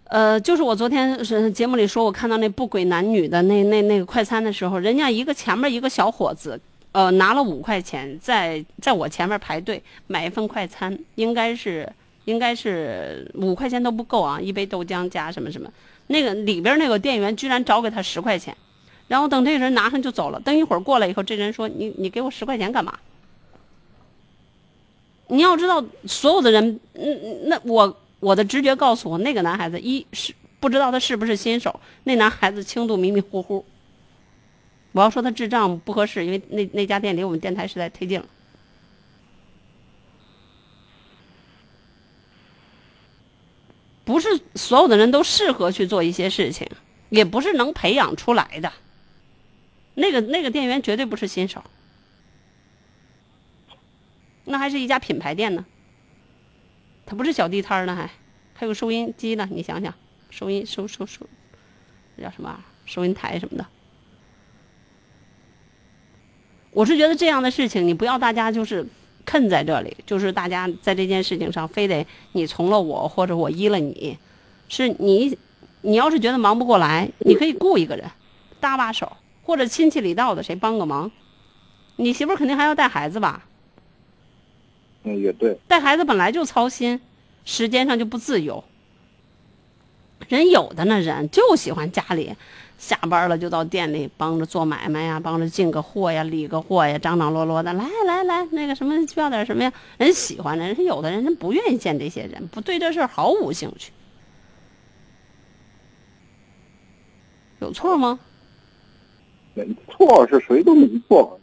[0.04, 6.60] 呃，就是我昨天是节目里说，我看到那不轨男女的那那那个快餐的时候，人家一个前面一个小伙子，
[6.92, 11.92] 呃，拿了五块钱，在在我前面排队买一份快餐，应该是
[12.26, 15.68] 应该是五块钱都不够啊，一杯豆浆加什么什么，
[16.06, 18.56] 那个里边那个店员居然找给他十块钱，
[19.06, 22.98] 然后等这个人拿上就走了，等一会儿过来以后，这人说你你给我十块钱干嘛？
[25.28, 33.64] 你要知道，所有的人，嗯，那我我的直觉告诉我，那个男孩子一是不知道他是不是新手，那男孩子轻度迷迷糊糊。
[34.92, 38.26] 我要说他智障不合适，因为那那家店离我们电台实在忒近了。
[44.04, 46.68] 不是所有的人都适合去做一些事情，
[47.08, 48.70] 也不是能培养出来的。
[49.94, 51.62] 那个那个店员绝对不是新手。
[54.44, 55.64] 那还是一家品牌店呢，
[57.06, 58.10] 它不是小地摊儿呢，还
[58.52, 59.48] 还有收音机呢。
[59.50, 59.94] 你想想，
[60.30, 61.26] 收音收收收，
[62.16, 62.62] 那叫什么？
[62.84, 63.66] 收音台什么的。
[66.72, 68.86] 我是觉得这样的事情，你不要大家就是
[69.24, 74.18] 坑在这里，就是大家在这件事情上非得你从了我或者我依了你，
[74.68, 75.38] 是你，
[75.80, 78.10] 你要是觉得忙不过来，你可以雇一个人
[78.60, 81.10] 搭把手，或者亲戚里道的谁帮个忙。
[81.96, 83.44] 你媳妇儿肯定还要带孩子吧？
[85.04, 85.58] 嗯，也对。
[85.68, 87.00] 带孩子本来就操心，
[87.44, 88.64] 时间上就不自由。
[90.28, 92.34] 人有的那人就喜欢家里，
[92.78, 97.72] 下班了就到店里帮着做买卖呀，帮着进个货呀，理个货呀，张张罗罗的。
[97.74, 99.72] 来来来，那个什么需要点什么呀？
[99.98, 103.92] 人喜欢的，人有的人人不愿意见这些人，不对这事儿毫无兴趣。
[107.60, 108.18] 有错吗？
[109.54, 111.38] 没错，是谁都没错。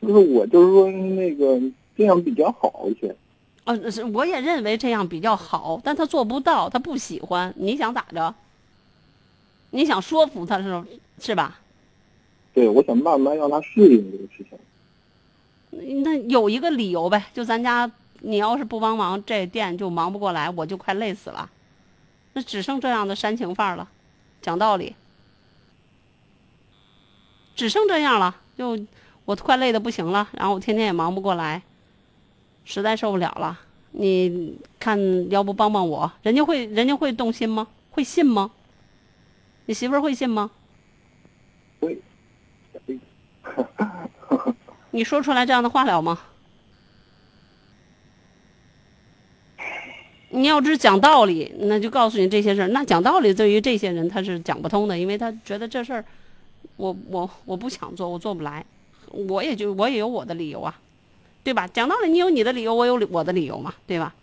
[0.00, 1.60] 就是我，就是说那个
[1.96, 3.14] 这样比较好一些。
[3.64, 7.52] 呃，是我也认为这样比较好，但他做不到，他不喜欢。
[7.56, 8.34] 你想咋着？
[9.70, 10.84] 你想说服他是
[11.18, 11.58] 是吧？
[12.54, 16.02] 对，我想慢慢让他适应这个事情。
[16.04, 21.50] 那有一个理由呗，就咱家，你要是不帮忙，这店就忙不过来，我就快累死了。
[22.32, 23.88] 那只剩这样的煽情范儿了，
[24.40, 24.94] 讲道理，
[27.56, 28.78] 只剩这样了，就。
[29.24, 31.60] 我快累的不行了，然后我天天也忙不过来，
[32.64, 33.58] 实在受不了了。
[33.90, 36.12] 你看，要不帮帮我？
[36.22, 37.66] 人家会，人家会动心吗？
[37.90, 38.52] 会信吗？
[39.64, 40.52] 你媳妇儿会信吗？
[41.80, 42.00] 会。
[44.92, 46.20] 你说出来这样的话了吗？
[50.28, 52.68] 你要只讲道理，那就告诉你这些事儿。
[52.68, 56.04] 那讲道理对于这些人他是讲不通的，因为他觉得这事儿，
[56.76, 58.64] 我我我不想做，我做不来。
[59.10, 60.78] 我也就我也有我的理由啊，
[61.44, 61.66] 对吧？
[61.68, 64.14] 讲道理，你有你的理由，我有我的理由嘛，对吧？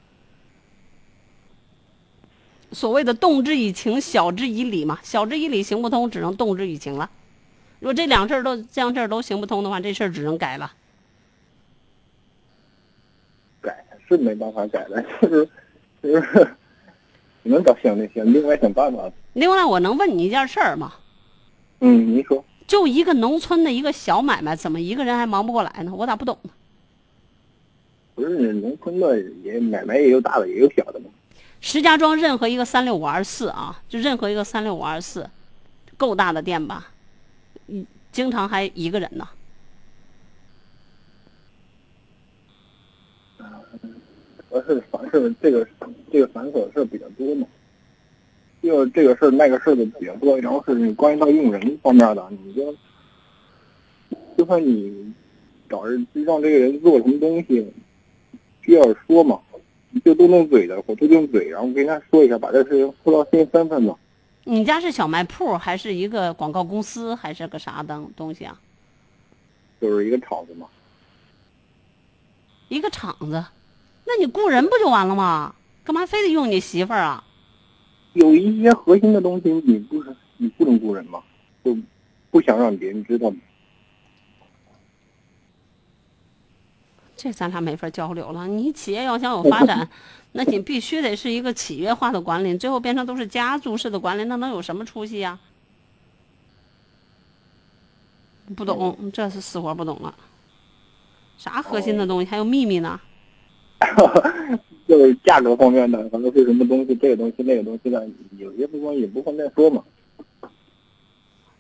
[2.74, 7.10] 所谓的动之以情，晓之以理嘛，晓之以理行不通，只能动之以情了。
[7.80, 10.74] 如果这两事儿都这样事儿都行不通的话，这事儿只能改了。
[13.62, 15.50] 改是没办法改的，就是
[16.02, 16.56] 就是
[17.44, 19.10] 只能找想那些另外想办法。
[19.34, 20.94] 另外，我能问你一件事儿吗？
[21.84, 22.44] 嗯，您说。
[22.66, 25.94] 就一个农村的一个小买卖，怎么一个人还忙不过来呢？
[25.94, 26.50] 我咋不懂呢？
[28.16, 31.08] 不是农村的也买卖也有大的也有小的嘛。
[31.60, 35.30] 石家庄任何一个三六五二四啊，就任何一个三六五二四，
[35.98, 36.88] 够大的店吧？
[37.68, 39.28] 嗯，经常还一个人呢。
[44.50, 45.68] 主要是凡是这个
[46.12, 47.46] 这个繁琐的事比较多嘛。
[48.64, 52.74] 就这个事儿那个事儿的比较多，然后是关于到用人方面的，你就
[54.38, 55.14] 就算你
[55.70, 57.70] 找人让这个人做什么东西，
[58.62, 59.38] 需要说嘛，
[60.06, 63.98] 就动动嘴的，或动动嘴，然后跟他说一下，把这事情说到心三分嘛。
[64.46, 68.58] 你家是小卖铺，还是一个广告公司，还是个啥的东西啊？
[69.82, 70.68] 就是一个厂子嘛。
[72.70, 73.44] 一个厂子，
[74.06, 75.54] 那你雇人不就完了吗？
[75.84, 77.24] 干嘛非得用你媳妇儿啊？
[78.14, 81.22] 有一些核心的东西，你不是你不能雇人吗？
[81.64, 81.78] 就
[82.32, 83.38] 不想让别人知道嘛。
[87.16, 88.48] 这咱俩没法交流了。
[88.48, 89.88] 你企业要想有发展，
[90.34, 95.40] 那你必须得是一个企业化的管理，最后变成都是家族式的管理，那能有什么出息呀？
[98.56, 100.14] 不懂，这是死活不懂了。
[101.38, 103.00] 啥核心的东西还有秘密呢？
[104.94, 108.08] 就是价格方面的，反正是什么东西，这个东西那个东西的，
[108.38, 109.82] 有些地方也不方便说嘛。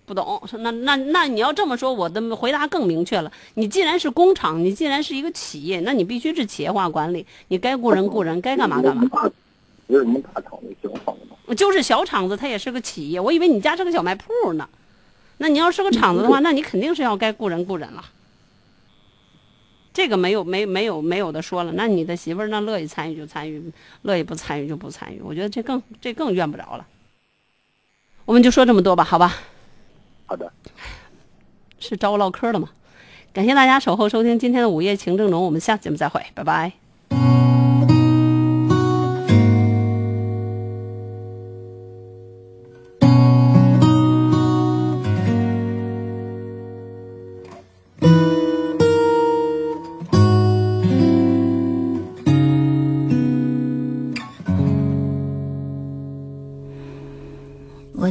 [0.05, 3.31] 不懂，那那那你要这么说，我的回答更明确了。
[3.55, 9.09] 你既然是工厂，你既然是一个企业，那你必须是企业化管理，你该雇人雇人，该干嘛干嘛。
[9.87, 11.55] 有什么大厂子、小厂子吗？
[11.55, 13.19] 就是小厂子，它也是个企业。
[13.19, 14.69] 我以为你家是个小卖铺呢。
[15.39, 18.03] 那你要是个厂子的话，那你肯定是要该雇人雇人了。
[19.93, 21.71] 这个没有没没有没有的说了。
[21.73, 23.71] 那你的媳妇儿那乐意参与就参与，
[24.01, 25.21] 乐意不参与就不参与。
[25.21, 26.85] 我觉得这更这更怨不着了。
[28.25, 29.35] 我们就说这么多吧，好吧？
[30.25, 30.51] 好的。
[31.79, 32.69] 是找我唠嗑了吗？
[33.33, 36.82] 感谢大家守候收听今天的午夜情正浓，我们下次节目再会，拜拜。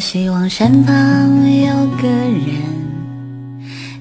[0.03, 0.93] 希望身旁
[1.63, 1.73] 有
[2.03, 2.43] 个人，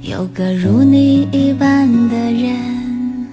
[0.01, 3.27] 有个如你一般的人，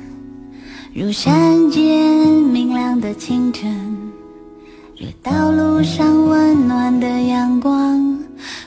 [0.95, 2.15] 如山间
[2.53, 3.74] 明亮的清晨，
[4.99, 8.19] 如道路上温暖的阳光，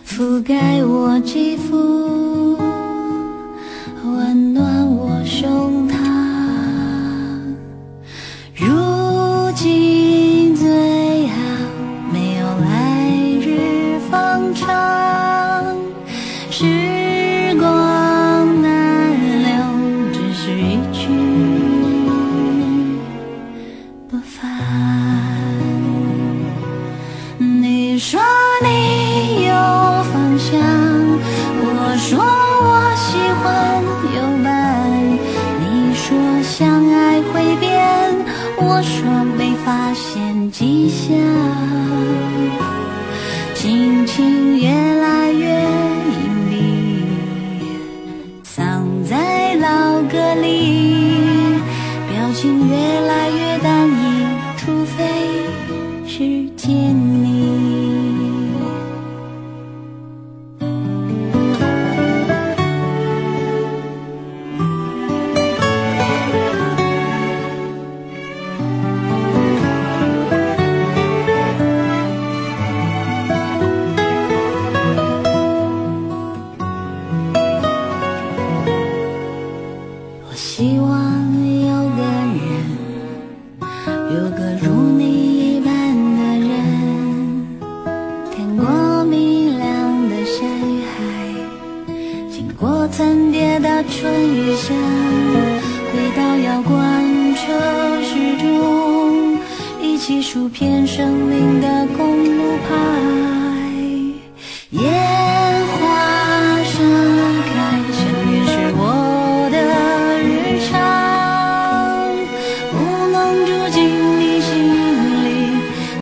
[0.05, 2.30] 覆盖我肌肤，